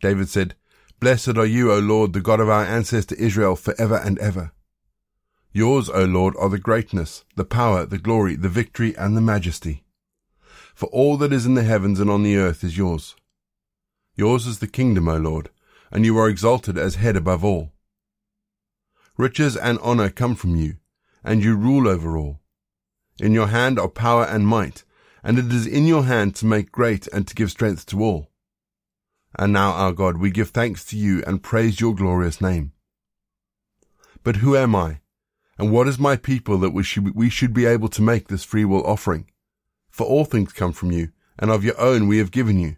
David 0.00 0.28
said, 0.28 0.54
Blessed 0.98 1.36
are 1.36 1.46
you, 1.46 1.72
O 1.72 1.78
Lord, 1.78 2.12
the 2.12 2.20
God 2.20 2.40
of 2.40 2.48
our 2.48 2.64
ancestor 2.64 3.14
Israel, 3.16 3.56
for 3.56 3.74
ever 3.78 3.96
and 3.96 4.18
ever. 4.18 4.52
Yours, 5.56 5.88
O 5.88 6.04
Lord, 6.04 6.34
are 6.38 6.50
the 6.50 6.58
greatness, 6.58 7.24
the 7.34 7.42
power, 7.42 7.86
the 7.86 7.96
glory, 7.96 8.36
the 8.36 8.50
victory, 8.50 8.94
and 8.98 9.16
the 9.16 9.22
majesty. 9.22 9.84
For 10.74 10.84
all 10.90 11.16
that 11.16 11.32
is 11.32 11.46
in 11.46 11.54
the 11.54 11.62
heavens 11.62 11.98
and 11.98 12.10
on 12.10 12.22
the 12.22 12.36
earth 12.36 12.62
is 12.62 12.76
yours. 12.76 13.16
Yours 14.16 14.46
is 14.46 14.58
the 14.58 14.66
kingdom, 14.66 15.08
O 15.08 15.16
Lord, 15.16 15.48
and 15.90 16.04
you 16.04 16.18
are 16.18 16.28
exalted 16.28 16.76
as 16.76 16.96
head 16.96 17.16
above 17.16 17.42
all. 17.42 17.72
Riches 19.16 19.56
and 19.56 19.78
honor 19.78 20.10
come 20.10 20.34
from 20.34 20.56
you, 20.56 20.76
and 21.24 21.42
you 21.42 21.56
rule 21.56 21.88
over 21.88 22.18
all. 22.18 22.42
In 23.18 23.32
your 23.32 23.46
hand 23.46 23.78
are 23.78 23.88
power 23.88 24.24
and 24.24 24.46
might, 24.46 24.84
and 25.24 25.38
it 25.38 25.50
is 25.50 25.66
in 25.66 25.86
your 25.86 26.04
hand 26.04 26.36
to 26.36 26.44
make 26.44 26.70
great 26.70 27.06
and 27.14 27.26
to 27.26 27.34
give 27.34 27.50
strength 27.50 27.86
to 27.86 28.02
all. 28.02 28.30
And 29.38 29.54
now, 29.54 29.72
our 29.72 29.94
God, 29.94 30.18
we 30.18 30.30
give 30.30 30.50
thanks 30.50 30.84
to 30.90 30.98
you 30.98 31.24
and 31.26 31.42
praise 31.42 31.80
your 31.80 31.94
glorious 31.94 32.42
name. 32.42 32.72
But 34.22 34.36
who 34.36 34.54
am 34.54 34.76
I? 34.76 35.00
And 35.58 35.72
what 35.72 35.88
is 35.88 35.98
my 35.98 36.16
people 36.16 36.58
that 36.58 36.70
we 36.70 36.82
should, 36.82 37.14
we 37.14 37.30
should 37.30 37.54
be 37.54 37.64
able 37.64 37.88
to 37.88 38.02
make 38.02 38.28
this 38.28 38.44
free 38.44 38.64
will 38.64 38.86
offering? 38.86 39.30
For 39.90 40.06
all 40.06 40.24
things 40.24 40.52
come 40.52 40.72
from 40.72 40.92
you, 40.92 41.12
and 41.38 41.50
of 41.50 41.64
your 41.64 41.80
own 41.80 42.08
we 42.08 42.18
have 42.18 42.30
given 42.30 42.58
you. 42.58 42.76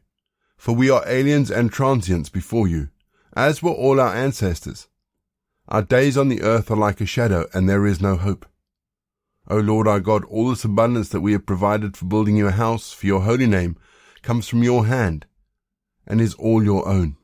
For 0.57 0.75
we 0.75 0.91
are 0.91 1.07
aliens 1.07 1.51
and 1.51 1.73
transients 1.73 2.29
before 2.29 2.69
you, 2.69 2.91
as 3.35 3.63
were 3.63 3.71
all 3.71 4.01
our 4.01 4.15
ancestors. 4.15 4.89
Our 5.69 5.83
days 5.83 6.17
on 6.17 6.29
the 6.29 6.43
earth 6.43 6.71
are 6.71 6.77
like 6.77 7.01
a 7.01 7.07
shadow, 7.07 7.47
and 7.53 7.69
there 7.69 7.87
is 7.87 8.01
no 8.01 8.17
hope. 8.17 8.47
O 9.49 9.59
Lord 9.59 9.89
our 9.89 10.01
God, 10.01 10.25
all 10.27 10.51
this 10.51 10.65
abundance 10.65 11.09
that 11.09 11.21
we 11.21 11.33
have 11.33 11.47
provided 11.47 11.97
for 11.97 12.05
building 12.05 12.37
you 12.37 12.47
a 12.47 12.53
house 12.53 12.93
for 12.93 13.07
your 13.07 13.23
holy 13.23 13.47
name 13.47 13.77
comes 14.23 14.49
from 14.49 14.63
your 14.63 14.87
hand, 14.87 15.27
and 16.07 16.21
is 16.21 16.35
all 16.35 16.63
your 16.63 16.87
own. 16.89 17.17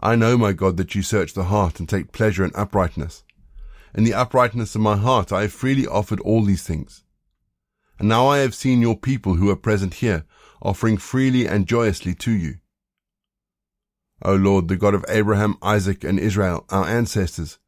I 0.00 0.16
know, 0.16 0.36
my 0.36 0.52
God, 0.52 0.76
that 0.78 0.94
you 0.94 1.02
search 1.02 1.34
the 1.34 1.44
heart 1.44 1.78
and 1.78 1.88
take 1.88 2.10
pleasure 2.10 2.44
in 2.44 2.50
uprightness. 2.54 3.22
In 3.94 4.04
the 4.04 4.14
uprightness 4.14 4.74
of 4.74 4.80
my 4.80 4.96
heart 4.96 5.32
I 5.32 5.42
have 5.42 5.52
freely 5.52 5.86
offered 5.86 6.20
all 6.20 6.42
these 6.42 6.62
things. 6.62 7.04
And 7.98 8.08
now 8.08 8.26
I 8.26 8.38
have 8.38 8.54
seen 8.54 8.80
your 8.80 8.96
people 8.96 9.34
who 9.34 9.50
are 9.50 9.56
present 9.56 9.94
here, 9.94 10.24
offering 10.62 10.96
freely 10.96 11.46
and 11.46 11.66
joyously 11.66 12.14
to 12.16 12.32
you. 12.32 12.56
O 14.22 14.34
Lord, 14.34 14.68
the 14.68 14.76
God 14.76 14.94
of 14.94 15.04
Abraham, 15.08 15.56
Isaac, 15.62 16.04
and 16.04 16.18
Israel, 16.18 16.64
our 16.70 16.86
ancestors, 16.86 17.58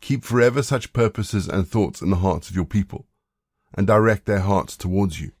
keep 0.00 0.22
forever 0.22 0.62
such 0.62 0.92
purposes 0.92 1.48
and 1.48 1.66
thoughts 1.66 2.02
in 2.02 2.10
the 2.10 2.16
hearts 2.16 2.50
of 2.50 2.56
your 2.56 2.66
people, 2.66 3.06
and 3.72 3.86
direct 3.86 4.26
their 4.26 4.40
hearts 4.40 4.76
towards 4.76 5.20
you. 5.20 5.32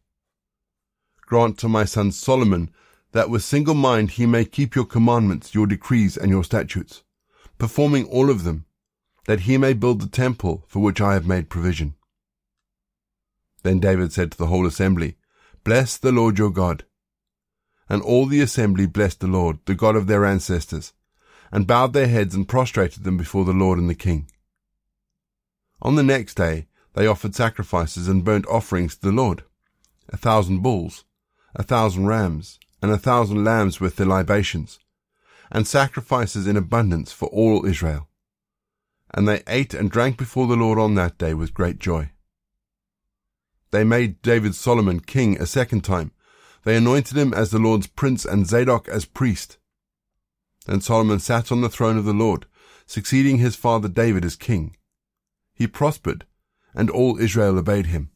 Grant 1.20 1.58
to 1.58 1.68
my 1.68 1.84
son 1.84 2.12
Solomon 2.12 2.70
that 3.12 3.30
with 3.30 3.44
single 3.44 3.74
mind 3.74 4.12
he 4.12 4.26
may 4.26 4.44
keep 4.44 4.74
your 4.74 4.84
commandments, 4.84 5.54
your 5.54 5.66
decrees, 5.66 6.16
and 6.16 6.30
your 6.30 6.42
statutes, 6.42 7.04
performing 7.58 8.06
all 8.06 8.28
of 8.28 8.44
them, 8.44 8.64
that 9.26 9.40
he 9.40 9.56
may 9.56 9.72
build 9.72 10.00
the 10.00 10.08
temple 10.08 10.64
for 10.68 10.80
which 10.80 11.00
I 11.00 11.14
have 11.14 11.26
made 11.26 11.48
provision. 11.48 11.94
Then 13.62 13.80
David 13.80 14.12
said 14.12 14.32
to 14.32 14.38
the 14.38 14.46
whole 14.46 14.66
assembly, 14.66 15.16
Bless 15.64 15.96
the 15.96 16.12
Lord 16.12 16.38
your 16.38 16.50
God. 16.50 16.84
And 17.88 18.02
all 18.02 18.26
the 18.26 18.40
assembly 18.40 18.86
blessed 18.86 19.20
the 19.20 19.26
Lord, 19.26 19.58
the 19.64 19.74
God 19.74 19.96
of 19.96 20.06
their 20.06 20.24
ancestors, 20.24 20.92
and 21.50 21.66
bowed 21.66 21.92
their 21.92 22.08
heads 22.08 22.34
and 22.34 22.48
prostrated 22.48 23.04
them 23.04 23.16
before 23.16 23.44
the 23.44 23.52
Lord 23.52 23.78
and 23.78 23.88
the 23.88 23.94
king. 23.94 24.30
On 25.80 25.94
the 25.94 26.02
next 26.02 26.34
day 26.34 26.66
they 26.94 27.06
offered 27.06 27.34
sacrifices 27.34 28.08
and 28.08 28.24
burnt 28.24 28.46
offerings 28.46 28.96
to 28.96 29.02
the 29.02 29.12
Lord, 29.12 29.44
a 30.08 30.16
thousand 30.16 30.60
bulls, 30.60 31.04
a 31.54 31.62
thousand 31.62 32.06
rams, 32.06 32.58
and 32.82 32.90
a 32.90 32.98
thousand 32.98 33.44
lambs 33.44 33.80
with 33.80 33.96
their 33.96 34.06
libations, 34.06 34.78
and 35.50 35.66
sacrifices 35.66 36.46
in 36.46 36.56
abundance 36.56 37.12
for 37.12 37.28
all 37.28 37.64
Israel. 37.64 38.08
And 39.16 39.28
they 39.28 39.42
ate 39.46 39.72
and 39.74 39.90
drank 39.90 40.18
before 40.18 40.48
the 40.48 40.56
Lord 40.56 40.78
on 40.78 40.96
that 40.96 41.16
day 41.18 41.34
with 41.34 41.54
great 41.54 41.78
joy. 41.78 42.10
They 43.70 43.84
made 43.84 44.20
David 44.22 44.54
Solomon 44.56 45.00
king 45.00 45.40
a 45.40 45.46
second 45.46 45.82
time. 45.82 46.10
They 46.64 46.76
anointed 46.76 47.16
him 47.16 47.32
as 47.32 47.50
the 47.50 47.60
Lord's 47.60 47.86
prince 47.86 48.24
and 48.24 48.46
Zadok 48.46 48.88
as 48.88 49.04
priest. 49.04 49.58
Then 50.66 50.80
Solomon 50.80 51.20
sat 51.20 51.52
on 51.52 51.60
the 51.60 51.68
throne 51.68 51.96
of 51.96 52.04
the 52.04 52.12
Lord, 52.12 52.46
succeeding 52.86 53.38
his 53.38 53.54
father 53.54 53.88
David 53.88 54.24
as 54.24 54.34
king. 54.34 54.76
He 55.54 55.66
prospered, 55.68 56.26
and 56.74 56.90
all 56.90 57.18
Israel 57.18 57.56
obeyed 57.56 57.86
him. 57.86 58.10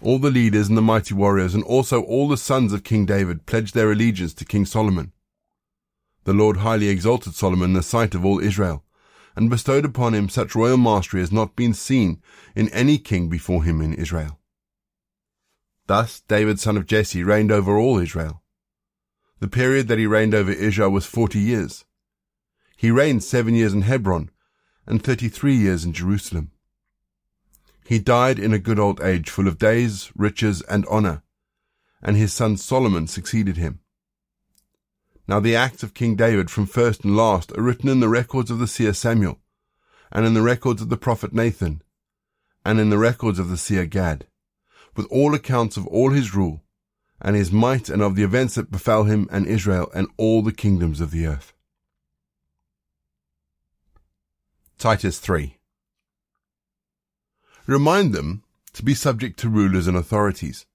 All 0.00 0.18
the 0.18 0.30
leaders 0.30 0.68
and 0.68 0.78
the 0.78 0.82
mighty 0.82 1.12
warriors, 1.12 1.54
and 1.54 1.64
also 1.64 2.02
all 2.02 2.28
the 2.28 2.38
sons 2.38 2.72
of 2.72 2.84
King 2.84 3.04
David, 3.04 3.44
pledged 3.44 3.74
their 3.74 3.92
allegiance 3.92 4.32
to 4.34 4.46
King 4.46 4.64
Solomon. 4.64 5.12
The 6.24 6.32
Lord 6.32 6.58
highly 6.58 6.88
exalted 6.88 7.34
Solomon 7.34 7.70
in 7.70 7.74
the 7.74 7.82
sight 7.82 8.14
of 8.14 8.24
all 8.24 8.40
Israel, 8.40 8.84
and 9.40 9.48
bestowed 9.48 9.86
upon 9.86 10.14
him 10.14 10.28
such 10.28 10.54
royal 10.54 10.76
mastery 10.76 11.22
as 11.22 11.32
not 11.32 11.56
been 11.56 11.72
seen 11.72 12.20
in 12.54 12.68
any 12.68 12.98
king 12.98 13.30
before 13.30 13.64
him 13.64 13.80
in 13.80 13.94
Israel. 13.94 14.38
Thus 15.86 16.20
David 16.20 16.60
son 16.60 16.76
of 16.76 16.86
Jesse 16.86 17.24
reigned 17.24 17.50
over 17.50 17.78
all 17.78 17.98
Israel. 17.98 18.42
The 19.38 19.48
period 19.48 19.88
that 19.88 19.98
he 19.98 20.06
reigned 20.06 20.34
over 20.34 20.52
Israel 20.52 20.90
was 20.90 21.06
forty 21.06 21.38
years. 21.38 21.86
He 22.76 22.90
reigned 22.90 23.24
seven 23.24 23.54
years 23.54 23.72
in 23.72 23.82
Hebron, 23.82 24.30
and 24.86 25.02
thirty-three 25.02 25.56
years 25.56 25.86
in 25.86 25.94
Jerusalem. 25.94 26.50
He 27.86 27.98
died 27.98 28.38
in 28.38 28.52
a 28.52 28.58
good 28.58 28.78
old 28.78 29.00
age, 29.00 29.30
full 29.30 29.48
of 29.48 29.58
days, 29.58 30.12
riches, 30.14 30.60
and 30.62 30.84
honour, 30.86 31.22
and 32.02 32.14
his 32.14 32.34
son 32.34 32.58
Solomon 32.58 33.06
succeeded 33.06 33.56
him. 33.56 33.80
Now 35.30 35.38
the 35.38 35.54
acts 35.54 35.84
of 35.84 35.94
King 35.94 36.16
David 36.16 36.50
from 36.50 36.66
first 36.66 37.04
and 37.04 37.16
last 37.16 37.56
are 37.56 37.62
written 37.62 37.88
in 37.88 38.00
the 38.00 38.08
records 38.08 38.50
of 38.50 38.58
the 38.58 38.66
seer 38.66 38.92
Samuel, 38.92 39.38
and 40.10 40.26
in 40.26 40.34
the 40.34 40.42
records 40.42 40.82
of 40.82 40.88
the 40.88 40.96
prophet 40.96 41.32
Nathan, 41.32 41.82
and 42.64 42.80
in 42.80 42.90
the 42.90 42.98
records 42.98 43.38
of 43.38 43.48
the 43.48 43.56
seer 43.56 43.86
Gad, 43.86 44.26
with 44.96 45.06
all 45.06 45.32
accounts 45.32 45.76
of 45.76 45.86
all 45.86 46.10
his 46.10 46.34
rule, 46.34 46.64
and 47.20 47.36
his 47.36 47.52
might, 47.52 47.88
and 47.88 48.02
of 48.02 48.16
the 48.16 48.24
events 48.24 48.56
that 48.56 48.72
befell 48.72 49.04
him 49.04 49.28
and 49.30 49.46
Israel 49.46 49.88
and 49.94 50.08
all 50.16 50.42
the 50.42 50.50
kingdoms 50.50 51.00
of 51.00 51.12
the 51.12 51.26
earth. 51.26 51.52
Titus 54.78 55.20
3 55.20 55.58
Remind 57.68 58.12
them 58.12 58.42
to 58.72 58.82
be 58.82 58.94
subject 58.94 59.38
to 59.38 59.48
rulers 59.48 59.86
and 59.86 59.96
authorities, 59.96 60.66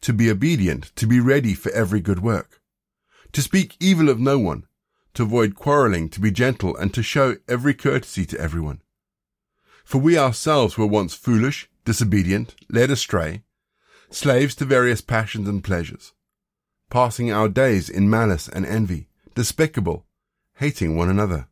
to 0.00 0.12
be 0.12 0.28
obedient, 0.28 0.90
to 0.96 1.06
be 1.06 1.20
ready 1.20 1.54
for 1.54 1.70
every 1.70 2.00
good 2.00 2.18
work, 2.18 2.55
to 3.32 3.42
speak 3.42 3.76
evil 3.80 4.08
of 4.08 4.18
no 4.18 4.38
one, 4.38 4.66
to 5.14 5.22
avoid 5.22 5.54
quarreling, 5.54 6.08
to 6.10 6.20
be 6.20 6.30
gentle, 6.30 6.76
and 6.76 6.92
to 6.94 7.02
show 7.02 7.36
every 7.48 7.74
courtesy 7.74 8.26
to 8.26 8.38
everyone. 8.40 8.82
For 9.84 9.98
we 9.98 10.18
ourselves 10.18 10.76
were 10.76 10.86
once 10.86 11.14
foolish, 11.14 11.70
disobedient, 11.84 12.54
led 12.68 12.90
astray, 12.90 13.44
slaves 14.10 14.54
to 14.56 14.64
various 14.64 15.00
passions 15.00 15.48
and 15.48 15.62
pleasures, 15.62 16.12
passing 16.90 17.30
our 17.32 17.48
days 17.48 17.88
in 17.88 18.10
malice 18.10 18.48
and 18.48 18.66
envy, 18.66 19.08
despicable, 19.34 20.06
hating 20.56 20.96
one 20.96 21.08
another. 21.08 21.48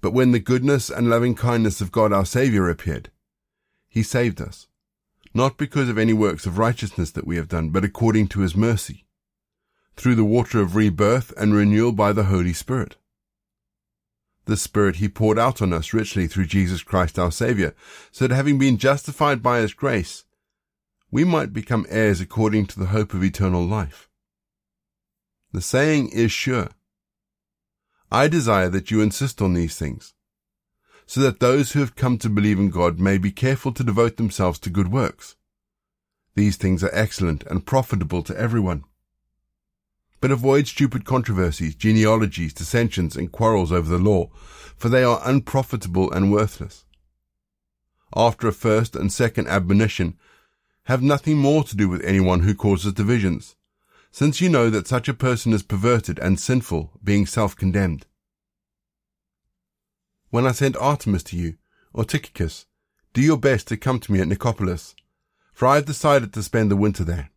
But 0.00 0.12
when 0.12 0.32
the 0.32 0.38
goodness 0.38 0.90
and 0.90 1.10
loving 1.10 1.34
kindness 1.34 1.80
of 1.80 1.92
God 1.92 2.12
our 2.12 2.24
Saviour 2.24 2.68
appeared, 2.68 3.10
he 3.88 4.02
saved 4.02 4.40
us, 4.40 4.68
not 5.34 5.58
because 5.58 5.88
of 5.88 5.98
any 5.98 6.12
works 6.12 6.46
of 6.46 6.58
righteousness 6.58 7.10
that 7.10 7.26
we 7.26 7.36
have 7.36 7.48
done, 7.48 7.70
but 7.70 7.84
according 7.84 8.28
to 8.28 8.40
his 8.40 8.56
mercy, 8.56 9.06
through 9.98 10.14
the 10.14 10.24
water 10.24 10.60
of 10.60 10.76
rebirth 10.76 11.32
and 11.36 11.52
renewal 11.52 11.92
by 11.92 12.12
the 12.12 12.24
Holy 12.24 12.52
Spirit. 12.52 12.96
The 14.44 14.56
Spirit 14.56 14.96
he 14.96 15.08
poured 15.08 15.38
out 15.38 15.60
on 15.60 15.72
us 15.72 15.92
richly 15.92 16.26
through 16.26 16.46
Jesus 16.46 16.82
Christ 16.82 17.18
our 17.18 17.32
Saviour, 17.32 17.74
so 18.10 18.26
that 18.26 18.34
having 18.34 18.58
been 18.58 18.78
justified 18.78 19.42
by 19.42 19.58
his 19.58 19.74
grace, 19.74 20.24
we 21.10 21.24
might 21.24 21.52
become 21.52 21.84
heirs 21.88 22.20
according 22.20 22.66
to 22.66 22.78
the 22.78 22.86
hope 22.86 23.12
of 23.12 23.24
eternal 23.24 23.64
life. 23.64 24.08
The 25.52 25.60
saying 25.60 26.10
is 26.10 26.30
sure. 26.30 26.68
I 28.10 28.28
desire 28.28 28.68
that 28.70 28.90
you 28.90 29.02
insist 29.02 29.42
on 29.42 29.52
these 29.52 29.76
things, 29.76 30.14
so 31.06 31.20
that 31.20 31.40
those 31.40 31.72
who 31.72 31.80
have 31.80 31.96
come 31.96 32.18
to 32.18 32.30
believe 32.30 32.58
in 32.58 32.70
God 32.70 33.00
may 33.00 33.18
be 33.18 33.32
careful 33.32 33.72
to 33.72 33.84
devote 33.84 34.16
themselves 34.16 34.58
to 34.60 34.70
good 34.70 34.92
works. 34.92 35.36
These 36.36 36.56
things 36.56 36.84
are 36.84 36.90
excellent 36.92 37.42
and 37.44 37.66
profitable 37.66 38.22
to 38.22 38.38
everyone. 38.38 38.84
But 40.20 40.30
avoid 40.32 40.66
stupid 40.66 41.04
controversies, 41.04 41.74
genealogies, 41.74 42.52
dissensions, 42.52 43.16
and 43.16 43.30
quarrels 43.30 43.70
over 43.70 43.88
the 43.88 44.02
law, 44.02 44.30
for 44.76 44.88
they 44.88 45.04
are 45.04 45.20
unprofitable 45.24 46.10
and 46.10 46.32
worthless. 46.32 46.84
After 48.16 48.48
a 48.48 48.52
first 48.52 48.96
and 48.96 49.12
second 49.12 49.48
admonition, 49.48 50.18
have 50.84 51.02
nothing 51.02 51.36
more 51.36 51.62
to 51.64 51.76
do 51.76 51.88
with 51.88 52.02
anyone 52.04 52.40
who 52.40 52.54
causes 52.54 52.94
divisions, 52.94 53.54
since 54.10 54.40
you 54.40 54.48
know 54.48 54.70
that 54.70 54.88
such 54.88 55.08
a 55.08 55.14
person 55.14 55.52
is 55.52 55.62
perverted 55.62 56.18
and 56.18 56.40
sinful, 56.40 56.98
being 57.04 57.26
self-condemned. 57.26 58.06
When 60.30 60.46
I 60.46 60.52
sent 60.52 60.76
Artemas 60.76 61.22
to 61.24 61.36
you, 61.36 61.58
or 61.92 62.04
do 62.04 63.22
your 63.22 63.38
best 63.38 63.68
to 63.68 63.76
come 63.76 64.00
to 64.00 64.12
me 64.12 64.20
at 64.20 64.28
Nicopolis, 64.28 64.94
for 65.52 65.66
I 65.68 65.76
have 65.76 65.86
decided 65.86 66.32
to 66.32 66.42
spend 66.42 66.70
the 66.70 66.76
winter 66.76 67.04
there. 67.04 67.30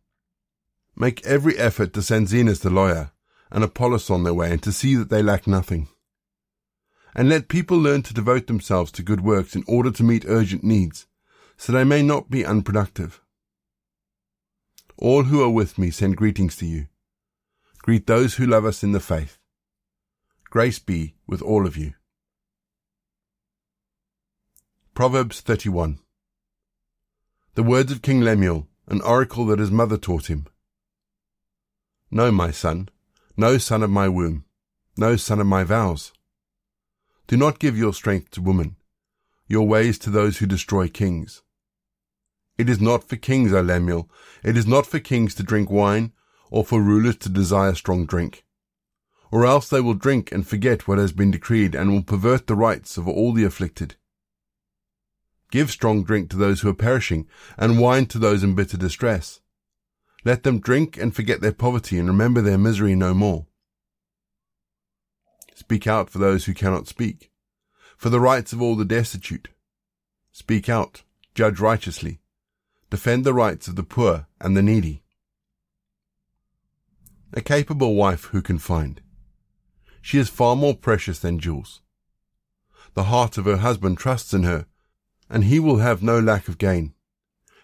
Make 0.96 1.24
every 1.26 1.56
effort 1.58 1.92
to 1.94 2.02
send 2.02 2.28
Zenas 2.28 2.60
the 2.60 2.70
lawyer 2.70 3.12
and 3.50 3.64
Apollos 3.64 4.10
on 4.10 4.24
their 4.24 4.34
way 4.34 4.50
and 4.52 4.62
to 4.62 4.72
see 4.72 4.94
that 4.96 5.10
they 5.10 5.22
lack 5.22 5.46
nothing. 5.46 5.88
And 7.14 7.28
let 7.28 7.48
people 7.48 7.78
learn 7.78 8.02
to 8.04 8.14
devote 8.14 8.46
themselves 8.46 8.90
to 8.92 9.02
good 9.02 9.20
works 9.20 9.54
in 9.54 9.64
order 9.66 9.90
to 9.90 10.02
meet 10.02 10.24
urgent 10.26 10.64
needs, 10.64 11.06
so 11.56 11.72
they 11.72 11.84
may 11.84 12.02
not 12.02 12.30
be 12.30 12.44
unproductive. 12.44 13.20
All 14.96 15.24
who 15.24 15.42
are 15.42 15.50
with 15.50 15.78
me 15.78 15.90
send 15.90 16.16
greetings 16.16 16.56
to 16.56 16.66
you. 16.66 16.86
Greet 17.78 18.06
those 18.06 18.36
who 18.36 18.46
love 18.46 18.64
us 18.64 18.82
in 18.82 18.92
the 18.92 19.00
faith. 19.00 19.38
Grace 20.48 20.78
be 20.78 21.14
with 21.26 21.42
all 21.42 21.66
of 21.66 21.76
you. 21.76 21.94
Proverbs 24.94 25.40
31 25.40 25.98
The 27.54 27.62
words 27.62 27.90
of 27.90 28.02
King 28.02 28.20
Lemuel, 28.20 28.68
an 28.86 29.00
oracle 29.00 29.46
that 29.46 29.58
his 29.58 29.70
mother 29.70 29.96
taught 29.96 30.26
him. 30.28 30.46
No, 32.14 32.30
my 32.30 32.50
son, 32.50 32.90
no 33.38 33.56
son 33.56 33.82
of 33.82 33.88
my 33.88 34.06
womb, 34.06 34.44
no 34.98 35.16
son 35.16 35.40
of 35.40 35.46
my 35.46 35.64
vows. 35.64 36.12
Do 37.26 37.38
not 37.38 37.58
give 37.58 37.78
your 37.78 37.94
strength 37.94 38.32
to 38.32 38.42
woman, 38.42 38.76
your 39.48 39.66
ways 39.66 39.98
to 40.00 40.10
those 40.10 40.36
who 40.36 40.46
destroy 40.46 40.88
kings. 40.88 41.40
It 42.58 42.68
is 42.68 42.82
not 42.82 43.08
for 43.08 43.16
kings, 43.16 43.54
O 43.54 43.62
Lemuel. 43.62 44.10
It 44.44 44.58
is 44.58 44.66
not 44.66 44.84
for 44.84 44.98
kings 44.98 45.34
to 45.36 45.42
drink 45.42 45.70
wine, 45.70 46.12
or 46.50 46.66
for 46.66 46.82
rulers 46.82 47.16
to 47.16 47.30
desire 47.30 47.74
strong 47.74 48.04
drink. 48.04 48.44
Or 49.30 49.46
else 49.46 49.70
they 49.70 49.80
will 49.80 49.94
drink 49.94 50.30
and 50.30 50.46
forget 50.46 50.86
what 50.86 50.98
has 50.98 51.12
been 51.12 51.30
decreed, 51.30 51.74
and 51.74 51.90
will 51.90 52.02
pervert 52.02 52.46
the 52.46 52.54
rights 52.54 52.98
of 52.98 53.08
all 53.08 53.32
the 53.32 53.44
afflicted. 53.44 53.96
Give 55.50 55.70
strong 55.70 56.04
drink 56.04 56.28
to 56.28 56.36
those 56.36 56.60
who 56.60 56.68
are 56.68 56.74
perishing, 56.74 57.26
and 57.56 57.80
wine 57.80 58.04
to 58.08 58.18
those 58.18 58.42
in 58.44 58.54
bitter 58.54 58.76
distress. 58.76 59.40
Let 60.24 60.44
them 60.44 60.60
drink 60.60 60.96
and 60.96 61.14
forget 61.14 61.40
their 61.40 61.52
poverty, 61.52 61.98
and 61.98 62.08
remember 62.08 62.40
their 62.40 62.58
misery 62.58 62.94
no 62.94 63.12
more. 63.12 63.46
Speak 65.54 65.86
out 65.86 66.10
for 66.10 66.18
those 66.18 66.44
who 66.44 66.54
cannot 66.54 66.86
speak, 66.86 67.30
for 67.96 68.08
the 68.08 68.20
rights 68.20 68.52
of 68.52 68.62
all 68.62 68.76
the 68.76 68.84
destitute. 68.84 69.48
Speak 70.30 70.68
out, 70.68 71.02
judge 71.34 71.60
righteously, 71.60 72.20
defend 72.90 73.24
the 73.24 73.34
rights 73.34 73.68
of 73.68 73.76
the 73.76 73.82
poor 73.82 74.26
and 74.40 74.56
the 74.56 74.62
needy. 74.62 75.02
A 77.32 77.40
capable 77.40 77.94
wife 77.94 78.26
who 78.26 78.42
can 78.42 78.58
find. 78.58 79.00
She 80.00 80.18
is 80.18 80.28
far 80.28 80.54
more 80.54 80.76
precious 80.76 81.18
than 81.18 81.38
jewels. 81.38 81.80
The 82.94 83.04
heart 83.04 83.38
of 83.38 83.46
her 83.46 83.58
husband 83.58 83.98
trusts 83.98 84.34
in 84.34 84.42
her, 84.42 84.66
and 85.30 85.44
he 85.44 85.58
will 85.58 85.78
have 85.78 86.02
no 86.02 86.18
lack 86.18 86.48
of 86.48 86.58
gain. 86.58 86.92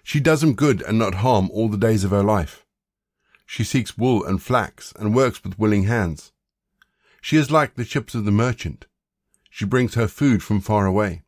She 0.08 0.20
does 0.20 0.42
him 0.42 0.54
good 0.54 0.80
and 0.80 0.98
not 0.98 1.16
harm 1.16 1.50
all 1.52 1.68
the 1.68 1.76
days 1.76 2.02
of 2.02 2.12
her 2.12 2.22
life. 2.22 2.64
She 3.44 3.62
seeks 3.62 3.98
wool 3.98 4.24
and 4.24 4.42
flax 4.42 4.94
and 4.98 5.14
works 5.14 5.44
with 5.44 5.58
willing 5.58 5.82
hands. 5.82 6.32
She 7.20 7.36
is 7.36 7.50
like 7.50 7.74
the 7.74 7.84
ships 7.84 8.14
of 8.14 8.24
the 8.24 8.30
merchant. 8.30 8.86
She 9.50 9.66
brings 9.66 9.96
her 9.96 10.08
food 10.08 10.42
from 10.42 10.62
far 10.62 10.86
away. 10.86 11.24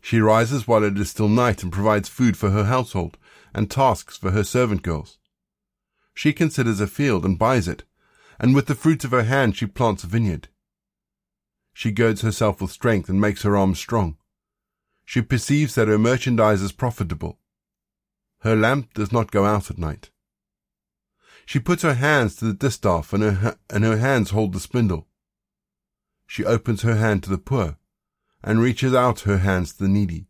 She 0.00 0.20
rises 0.20 0.68
while 0.68 0.84
it 0.84 0.96
is 0.98 1.10
still 1.10 1.28
night 1.28 1.64
and 1.64 1.72
provides 1.72 2.08
food 2.08 2.36
for 2.36 2.50
her 2.50 2.66
household 2.66 3.18
and 3.52 3.68
tasks 3.68 4.16
for 4.16 4.30
her 4.30 4.44
servant 4.44 4.82
girls. 4.82 5.18
She 6.14 6.32
considers 6.32 6.78
a 6.78 6.86
field 6.86 7.24
and 7.24 7.40
buys 7.40 7.66
it, 7.66 7.82
and 8.38 8.54
with 8.54 8.66
the 8.66 8.76
fruits 8.76 9.04
of 9.04 9.10
her 9.10 9.24
hand 9.24 9.56
she 9.56 9.66
plants 9.66 10.04
a 10.04 10.06
vineyard. 10.06 10.46
She 11.72 11.90
girds 11.90 12.20
herself 12.20 12.60
with 12.60 12.70
strength 12.70 13.08
and 13.08 13.20
makes 13.20 13.42
her 13.42 13.56
arms 13.56 13.80
strong. 13.80 14.16
She 15.04 15.22
perceives 15.22 15.74
that 15.74 15.88
her 15.88 15.98
merchandise 15.98 16.62
is 16.62 16.70
profitable. 16.70 17.39
Her 18.40 18.56
lamp 18.56 18.94
does 18.94 19.12
not 19.12 19.30
go 19.30 19.44
out 19.44 19.70
at 19.70 19.78
night. 19.78 20.10
She 21.44 21.58
puts 21.58 21.82
her 21.82 21.94
hands 21.94 22.36
to 22.36 22.44
the 22.46 22.54
distaff 22.54 23.12
and 23.12 23.22
her, 23.22 23.58
and 23.68 23.84
her 23.84 23.98
hands 23.98 24.30
hold 24.30 24.52
the 24.52 24.60
spindle. 24.60 25.08
She 26.26 26.44
opens 26.44 26.82
her 26.82 26.96
hand 26.96 27.22
to 27.24 27.30
the 27.30 27.38
poor 27.38 27.76
and 28.42 28.60
reaches 28.60 28.94
out 28.94 29.20
her 29.20 29.38
hands 29.38 29.72
to 29.72 29.82
the 29.82 29.88
needy. 29.88 30.28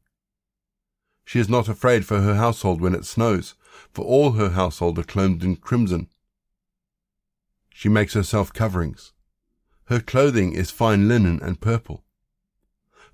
She 1.25 1.39
is 1.39 1.49
not 1.49 1.69
afraid 1.69 2.05
for 2.05 2.21
her 2.21 2.35
household 2.35 2.81
when 2.81 2.95
it 2.95 3.05
snows, 3.05 3.55
for 3.93 4.05
all 4.05 4.33
her 4.33 4.51
household 4.51 4.99
are 4.99 5.05
clothed 5.05 5.45
in 5.45 5.57
crimson. 5.57 6.09
She 7.73 7.89
makes 7.89 8.15
herself 8.15 8.53
coverings. 8.53 9.13
Her 9.85 10.01
clothing 10.01 10.53
is 10.53 10.71
fine 10.71 11.07
linen 11.07 11.41
and 11.43 11.61
purple. 11.61 12.05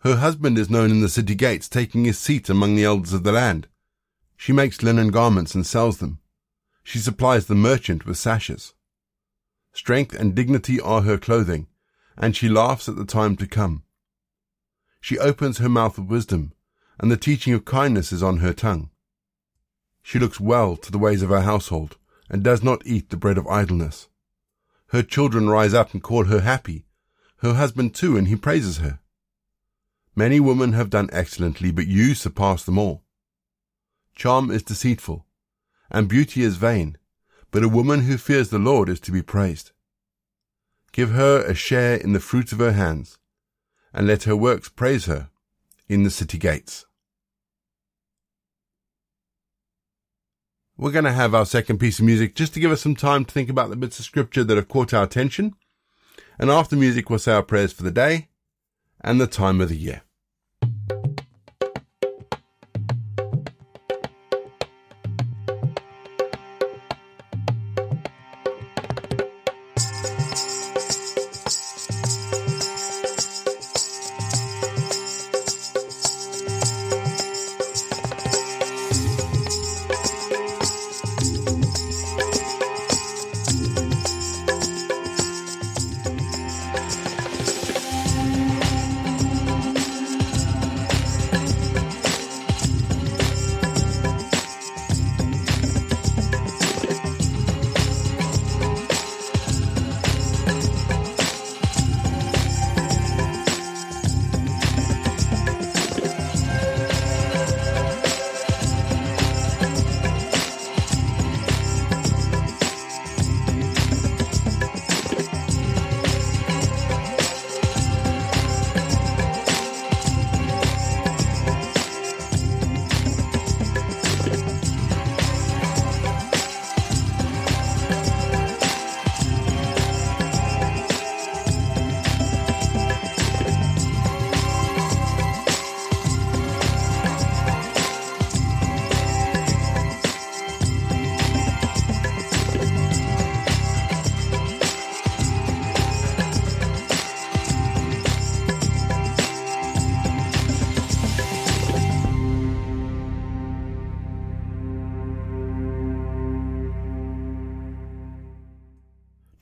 Her 0.00 0.16
husband 0.16 0.56
is 0.58 0.70
known 0.70 0.90
in 0.90 1.00
the 1.00 1.08
city 1.08 1.34
gates, 1.34 1.68
taking 1.68 2.04
his 2.04 2.18
seat 2.18 2.48
among 2.48 2.74
the 2.76 2.84
elders 2.84 3.12
of 3.12 3.24
the 3.24 3.32
land. 3.32 3.68
She 4.36 4.52
makes 4.52 4.82
linen 4.82 5.08
garments 5.08 5.54
and 5.54 5.66
sells 5.66 5.98
them. 5.98 6.20
She 6.82 6.98
supplies 6.98 7.46
the 7.46 7.54
merchant 7.54 8.06
with 8.06 8.18
sashes. 8.18 8.74
Strength 9.72 10.14
and 10.14 10.34
dignity 10.34 10.80
are 10.80 11.02
her 11.02 11.18
clothing, 11.18 11.66
and 12.16 12.36
she 12.36 12.48
laughs 12.48 12.88
at 12.88 12.96
the 12.96 13.04
time 13.04 13.36
to 13.36 13.46
come. 13.46 13.82
She 15.00 15.18
opens 15.18 15.58
her 15.58 15.68
mouth 15.68 15.98
with 15.98 16.08
wisdom, 16.08 16.52
and 16.98 17.10
the 17.10 17.16
teaching 17.16 17.52
of 17.54 17.64
kindness 17.64 18.12
is 18.12 18.22
on 18.22 18.38
her 18.38 18.52
tongue. 18.52 18.90
She 20.02 20.18
looks 20.18 20.40
well 20.40 20.76
to 20.76 20.92
the 20.92 20.98
ways 20.98 21.22
of 21.22 21.30
her 21.30 21.42
household, 21.42 21.96
and 22.30 22.42
does 22.42 22.62
not 22.62 22.86
eat 22.86 23.10
the 23.10 23.16
bread 23.16 23.38
of 23.38 23.46
idleness. 23.46 24.08
Her 24.88 25.02
children 25.02 25.48
rise 25.48 25.74
up 25.74 25.92
and 25.92 26.02
call 26.02 26.24
her 26.24 26.40
happy, 26.40 26.86
her 27.38 27.54
husband 27.54 27.94
too, 27.94 28.16
and 28.16 28.28
he 28.28 28.36
praises 28.36 28.78
her. 28.78 29.00
Many 30.14 30.40
women 30.40 30.72
have 30.72 30.90
done 30.90 31.10
excellently, 31.12 31.70
but 31.70 31.86
you 31.86 32.14
surpass 32.14 32.64
them 32.64 32.78
all. 32.78 33.04
Charm 34.16 34.50
is 34.50 34.62
deceitful, 34.62 35.26
and 35.90 36.08
beauty 36.08 36.42
is 36.42 36.56
vain, 36.56 36.96
but 37.50 37.62
a 37.62 37.68
woman 37.68 38.00
who 38.00 38.16
fears 38.16 38.48
the 38.48 38.58
Lord 38.58 38.88
is 38.88 38.98
to 39.00 39.12
be 39.12 39.22
praised. 39.22 39.72
Give 40.92 41.10
her 41.10 41.42
a 41.42 41.54
share 41.54 41.96
in 41.96 42.14
the 42.14 42.20
fruit 42.20 42.50
of 42.50 42.58
her 42.58 42.72
hands, 42.72 43.18
and 43.92 44.06
let 44.06 44.22
her 44.22 44.34
works 44.34 44.70
praise 44.70 45.04
her 45.04 45.28
in 45.86 46.02
the 46.02 46.10
city 46.10 46.38
gates. 46.38 46.86
We're 50.78 50.92
going 50.92 51.04
to 51.04 51.12
have 51.12 51.34
our 51.34 51.46
second 51.46 51.78
piece 51.78 51.98
of 51.98 52.06
music 52.06 52.34
just 52.34 52.54
to 52.54 52.60
give 52.60 52.70
us 52.70 52.82
some 52.82 52.96
time 52.96 53.26
to 53.26 53.32
think 53.32 53.50
about 53.50 53.68
the 53.68 53.76
bits 53.76 53.98
of 53.98 54.04
scripture 54.06 54.44
that 54.44 54.56
have 54.56 54.68
caught 54.68 54.94
our 54.94 55.04
attention. 55.04 55.54
And 56.38 56.50
after 56.50 56.76
music, 56.76 57.08
we'll 57.08 57.18
say 57.18 57.32
our 57.32 57.42
prayers 57.42 57.72
for 57.72 57.82
the 57.82 57.90
day 57.90 58.28
and 59.02 59.20
the 59.20 59.26
time 59.26 59.60
of 59.60 59.68
the 59.68 59.76
year. 59.76 60.02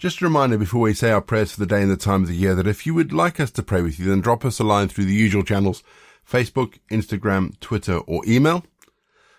Just 0.05 0.21
a 0.21 0.27
reminder 0.27 0.59
before 0.59 0.83
we 0.83 0.93
say 0.93 1.13
our 1.13 1.23
prayers 1.23 1.53
for 1.53 1.61
the 1.61 1.67
day 1.67 1.81
and 1.81 1.91
the 1.91 1.97
time 1.97 2.21
of 2.21 2.29
the 2.29 2.37
year 2.37 2.55
that 2.57 2.67
if 2.67 2.85
you 2.85 2.93
would 2.93 3.11
like 3.11 3.41
us 3.41 3.51
to 3.53 3.63
pray 3.63 3.81
with 3.81 3.99
you, 3.99 4.05
then 4.05 4.21
drop 4.21 4.45
us 4.45 4.59
a 4.59 4.63
line 4.63 4.89
through 4.89 5.07
the 5.07 5.15
usual 5.15 5.43
channels 5.43 5.83
Facebook, 6.31 6.79
Instagram, 6.91 7.59
Twitter, 7.59 7.97
or 8.01 8.21
email. 8.29 8.67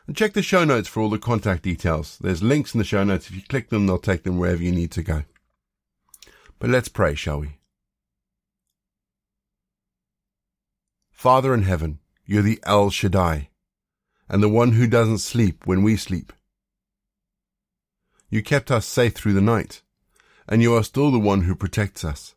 And 0.08 0.18
check 0.18 0.34
the 0.34 0.42
show 0.42 0.64
notes 0.64 0.88
for 0.88 1.02
all 1.02 1.12
the 1.12 1.20
contact 1.20 1.62
details. 1.62 2.18
There's 2.20 2.42
links 2.42 2.74
in 2.74 2.80
the 2.80 2.84
show 2.84 3.04
notes. 3.04 3.30
If 3.30 3.36
you 3.36 3.44
click 3.44 3.70
them, 3.70 3.86
they'll 3.86 4.00
take 4.00 4.24
them 4.24 4.40
wherever 4.40 4.64
you 4.64 4.72
need 4.72 4.90
to 4.94 5.04
go. 5.04 5.22
But 6.58 6.72
let's 6.72 6.88
pray, 6.88 7.14
shall 7.14 7.42
we? 7.42 7.60
Father 11.12 11.54
in 11.54 11.62
heaven, 11.62 12.00
you're 12.26 12.42
the 12.42 12.60
El 12.64 12.90
Shaddai, 12.90 13.50
and 14.28 14.42
the 14.42 14.50
one 14.50 14.72
who 14.72 14.88
doesn't 14.88 15.20
sleep 15.20 15.68
when 15.68 15.84
we 15.84 15.96
sleep. 15.96 16.34
You 18.32 18.42
kept 18.42 18.72
us 18.72 18.88
safe 18.88 19.14
through 19.14 19.34
the 19.34 19.42
night 19.42 19.84
and 20.48 20.62
you 20.62 20.76
are 20.76 20.84
still 20.84 21.12
the 21.12 21.20
one 21.20 21.42
who 21.42 21.56
protects 21.56 22.04
us. 22.04 22.36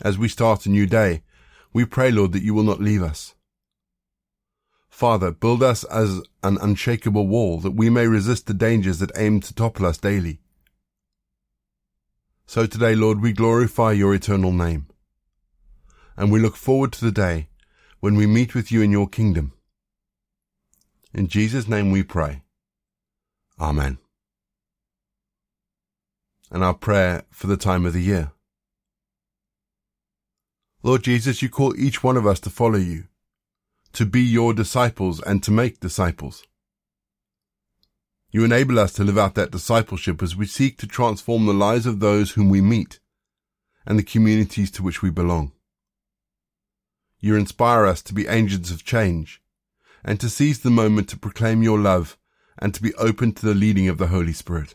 As 0.00 0.18
we 0.18 0.28
start 0.28 0.66
a 0.66 0.70
new 0.70 0.86
day, 0.86 1.22
we 1.72 1.84
pray, 1.84 2.10
Lord, 2.10 2.32
that 2.32 2.42
you 2.42 2.54
will 2.54 2.64
not 2.64 2.80
leave 2.80 3.02
us. 3.02 3.34
Father, 4.88 5.30
build 5.30 5.62
us 5.62 5.84
as 5.84 6.20
an 6.42 6.58
unshakable 6.60 7.26
wall 7.26 7.58
that 7.60 7.70
we 7.72 7.88
may 7.88 8.06
resist 8.06 8.46
the 8.46 8.54
dangers 8.54 8.98
that 8.98 9.10
aim 9.16 9.40
to 9.40 9.54
topple 9.54 9.86
us 9.86 9.96
daily. 9.96 10.40
So 12.46 12.66
today, 12.66 12.94
Lord, 12.94 13.22
we 13.22 13.32
glorify 13.32 13.92
your 13.92 14.14
eternal 14.14 14.52
name. 14.52 14.86
And 16.16 16.30
we 16.30 16.40
look 16.40 16.56
forward 16.56 16.92
to 16.92 17.04
the 17.04 17.10
day 17.10 17.48
when 18.00 18.16
we 18.16 18.26
meet 18.26 18.54
with 18.54 18.70
you 18.70 18.82
in 18.82 18.92
your 18.92 19.08
kingdom. 19.08 19.52
In 21.14 21.28
Jesus' 21.28 21.68
name 21.68 21.90
we 21.90 22.02
pray. 22.02 22.42
Amen. 23.58 24.01
And 26.52 26.62
our 26.62 26.74
prayer 26.74 27.24
for 27.30 27.48
the 27.48 27.56
time 27.56 27.86
of 27.86 27.94
the 27.94 28.02
year. 28.02 28.30
Lord 30.82 31.02
Jesus, 31.02 31.40
you 31.40 31.48
call 31.48 31.74
each 31.76 32.04
one 32.04 32.18
of 32.18 32.26
us 32.26 32.38
to 32.40 32.50
follow 32.50 32.78
you 32.78 33.04
to 33.94 34.06
be 34.06 34.20
your 34.20 34.54
disciples 34.54 35.22
and 35.22 35.42
to 35.42 35.50
make 35.50 35.80
disciples. 35.80 36.44
You 38.30 38.44
enable 38.44 38.78
us 38.78 38.92
to 38.94 39.04
live 39.04 39.18
out 39.18 39.34
that 39.34 39.50
discipleship 39.50 40.22
as 40.22 40.36
we 40.36 40.46
seek 40.46 40.78
to 40.78 40.86
transform 40.86 41.46
the 41.46 41.52
lives 41.52 41.84
of 41.84 42.00
those 42.00 42.32
whom 42.32 42.48
we 42.48 42.62
meet 42.62 43.00
and 43.84 43.98
the 43.98 44.02
communities 44.02 44.70
to 44.72 44.82
which 44.82 45.02
we 45.02 45.10
belong. 45.10 45.52
You 47.20 47.36
inspire 47.36 47.86
us 47.86 48.02
to 48.02 48.14
be 48.14 48.26
agents 48.26 48.70
of 48.70 48.84
change 48.84 49.42
and 50.04 50.18
to 50.20 50.30
seize 50.30 50.60
the 50.60 50.70
moment 50.70 51.08
to 51.10 51.18
proclaim 51.18 51.62
your 51.62 51.78
love 51.78 52.16
and 52.58 52.74
to 52.74 52.82
be 52.82 52.94
open 52.94 53.32
to 53.32 53.46
the 53.46 53.54
leading 53.54 53.88
of 53.88 53.98
the 53.98 54.08
Holy 54.08 54.32
Spirit. 54.32 54.74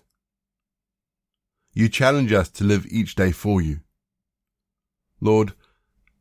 You 1.78 1.90
challenge 1.90 2.34
us 2.34 2.50
to 2.54 2.64
live 2.64 2.88
each 2.88 3.14
day 3.14 3.32
for 3.32 3.62
you. 3.62 3.82
Lord, 5.22 5.54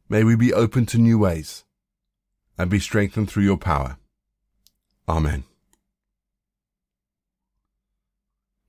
may 0.06 0.22
we 0.22 0.36
be 0.36 0.52
open 0.52 0.84
to 0.84 0.98
new 0.98 1.18
ways 1.18 1.64
and 2.58 2.68
be 2.68 2.78
strengthened 2.78 3.30
through 3.30 3.44
your 3.44 3.56
power. 3.56 3.96
Amen. 5.08 5.44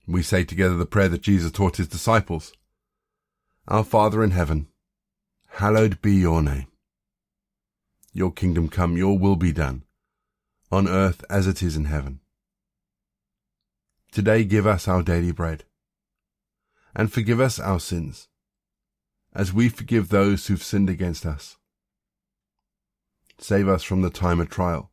We 0.07 0.23
say 0.23 0.45
together 0.45 0.77
the 0.77 0.85
prayer 0.85 1.09
that 1.09 1.23
Jesus 1.23 1.51
taught 1.51 1.75
his 1.75 1.89
disciples. 1.89 2.53
Our 3.67 3.83
Father 3.83 4.23
in 4.23 4.31
heaven, 4.31 4.67
hallowed 5.55 6.01
be 6.01 6.13
your 6.13 6.41
name. 6.41 6.67
Your 8.13 8.31
kingdom 8.31 8.69
come, 8.69 8.95
your 8.95 9.19
will 9.19 9.35
be 9.35 9.51
done, 9.51 9.83
on 10.71 10.87
earth 10.87 11.25
as 11.29 11.47
it 11.47 11.61
is 11.61 11.75
in 11.75 11.83
heaven. 11.83 12.21
Today 14.13 14.45
give 14.45 14.65
us 14.65 14.87
our 14.87 15.03
daily 15.03 15.33
bread, 15.33 15.65
and 16.97 17.13
forgive 17.13 17.39
us 17.39 17.59
our 17.59 17.79
sins, 17.79 18.27
as 19.33 19.53
we 19.53 19.69
forgive 19.69 20.09
those 20.09 20.47
who've 20.47 20.61
sinned 20.61 20.89
against 20.89 21.25
us 21.25 21.55
Save 23.39 23.67
us 23.67 23.83
from 23.83 24.01
the 24.01 24.09
time 24.09 24.39
of 24.39 24.49
trial, 24.49 24.91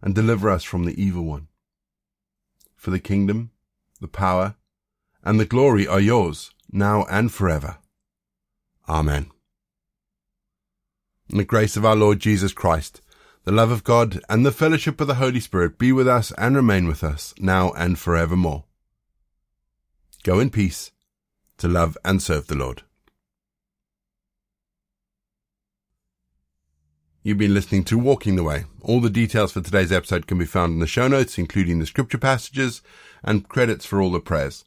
and 0.00 0.14
deliver 0.14 0.48
us 0.48 0.64
from 0.64 0.84
the 0.84 1.00
evil 1.00 1.24
one. 1.24 1.48
For 2.74 2.90
the 2.90 2.98
kingdom, 2.98 3.50
the 4.00 4.08
power, 4.08 4.56
and 5.22 5.38
the 5.38 5.44
glory 5.44 5.86
are 5.86 6.00
yours, 6.00 6.52
now 6.72 7.04
and 7.10 7.30
forever. 7.30 7.76
Amen. 8.88 9.30
The 11.28 11.44
grace 11.44 11.76
of 11.76 11.84
our 11.84 11.94
Lord 11.94 12.18
Jesus 12.18 12.52
Christ, 12.52 13.02
the 13.44 13.52
love 13.52 13.70
of 13.70 13.84
God, 13.84 14.20
and 14.28 14.44
the 14.44 14.52
fellowship 14.52 15.00
of 15.00 15.06
the 15.06 15.16
Holy 15.16 15.40
Spirit 15.40 15.78
be 15.78 15.92
with 15.92 16.08
us 16.08 16.32
and 16.38 16.56
remain 16.56 16.88
with 16.88 17.04
us, 17.04 17.34
now 17.38 17.72
and 17.72 17.98
forevermore. 17.98 18.64
Go 20.22 20.40
in 20.40 20.50
peace 20.50 20.92
to 21.60 21.68
love 21.68 21.96
and 22.04 22.20
serve 22.22 22.48
the 22.48 22.56
Lord. 22.56 22.82
You've 27.22 27.38
been 27.38 27.52
listening 27.52 27.84
to 27.84 27.98
Walking 27.98 28.36
the 28.36 28.42
Way. 28.42 28.64
All 28.80 29.00
the 29.00 29.10
details 29.10 29.52
for 29.52 29.60
today's 29.60 29.92
episode 29.92 30.26
can 30.26 30.38
be 30.38 30.46
found 30.46 30.72
in 30.72 30.78
the 30.78 30.86
show 30.86 31.06
notes, 31.06 31.36
including 31.36 31.78
the 31.78 31.84
scripture 31.84 32.16
passages 32.16 32.80
and 33.22 33.46
credits 33.46 33.84
for 33.84 34.00
all 34.00 34.10
the 34.10 34.20
prayers. 34.20 34.64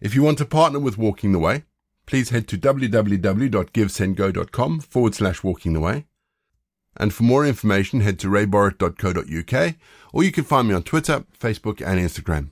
If 0.00 0.14
you 0.14 0.22
want 0.22 0.38
to 0.38 0.44
partner 0.44 0.78
with 0.78 0.96
Walking 0.96 1.32
the 1.32 1.40
Way, 1.40 1.64
please 2.06 2.30
head 2.30 2.46
to 2.48 2.56
www.givesendgo.com 2.56 4.80
forward 4.80 5.14
slash 5.16 5.42
walking 5.42 5.72
the 5.72 5.80
way. 5.80 6.06
And 6.96 7.12
for 7.12 7.24
more 7.24 7.44
information, 7.44 8.00
head 8.00 8.20
to 8.20 8.28
rayborrett.co.uk 8.28 9.74
or 10.12 10.22
you 10.22 10.30
can 10.30 10.44
find 10.44 10.68
me 10.68 10.74
on 10.74 10.84
Twitter, 10.84 11.24
Facebook 11.38 11.84
and 11.84 11.98
Instagram. 11.98 12.50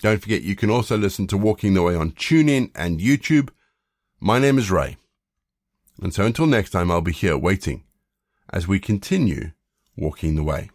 Don't 0.00 0.20
forget 0.20 0.42
you 0.42 0.56
can 0.56 0.70
also 0.70 0.96
listen 0.96 1.26
to 1.26 1.36
Walking 1.36 1.74
the 1.74 1.82
Way 1.82 1.94
on 1.94 2.12
TuneIn 2.12 2.70
and 2.74 3.00
YouTube. 3.00 3.50
My 4.18 4.38
name 4.38 4.58
is 4.58 4.70
Ray. 4.70 4.96
And 6.02 6.14
so 6.14 6.24
until 6.24 6.46
next 6.46 6.70
time, 6.70 6.90
I'll 6.90 7.02
be 7.02 7.12
here 7.12 7.36
waiting 7.36 7.84
as 8.50 8.66
we 8.66 8.80
continue 8.80 9.52
walking 9.96 10.36
the 10.36 10.42
way. 10.42 10.70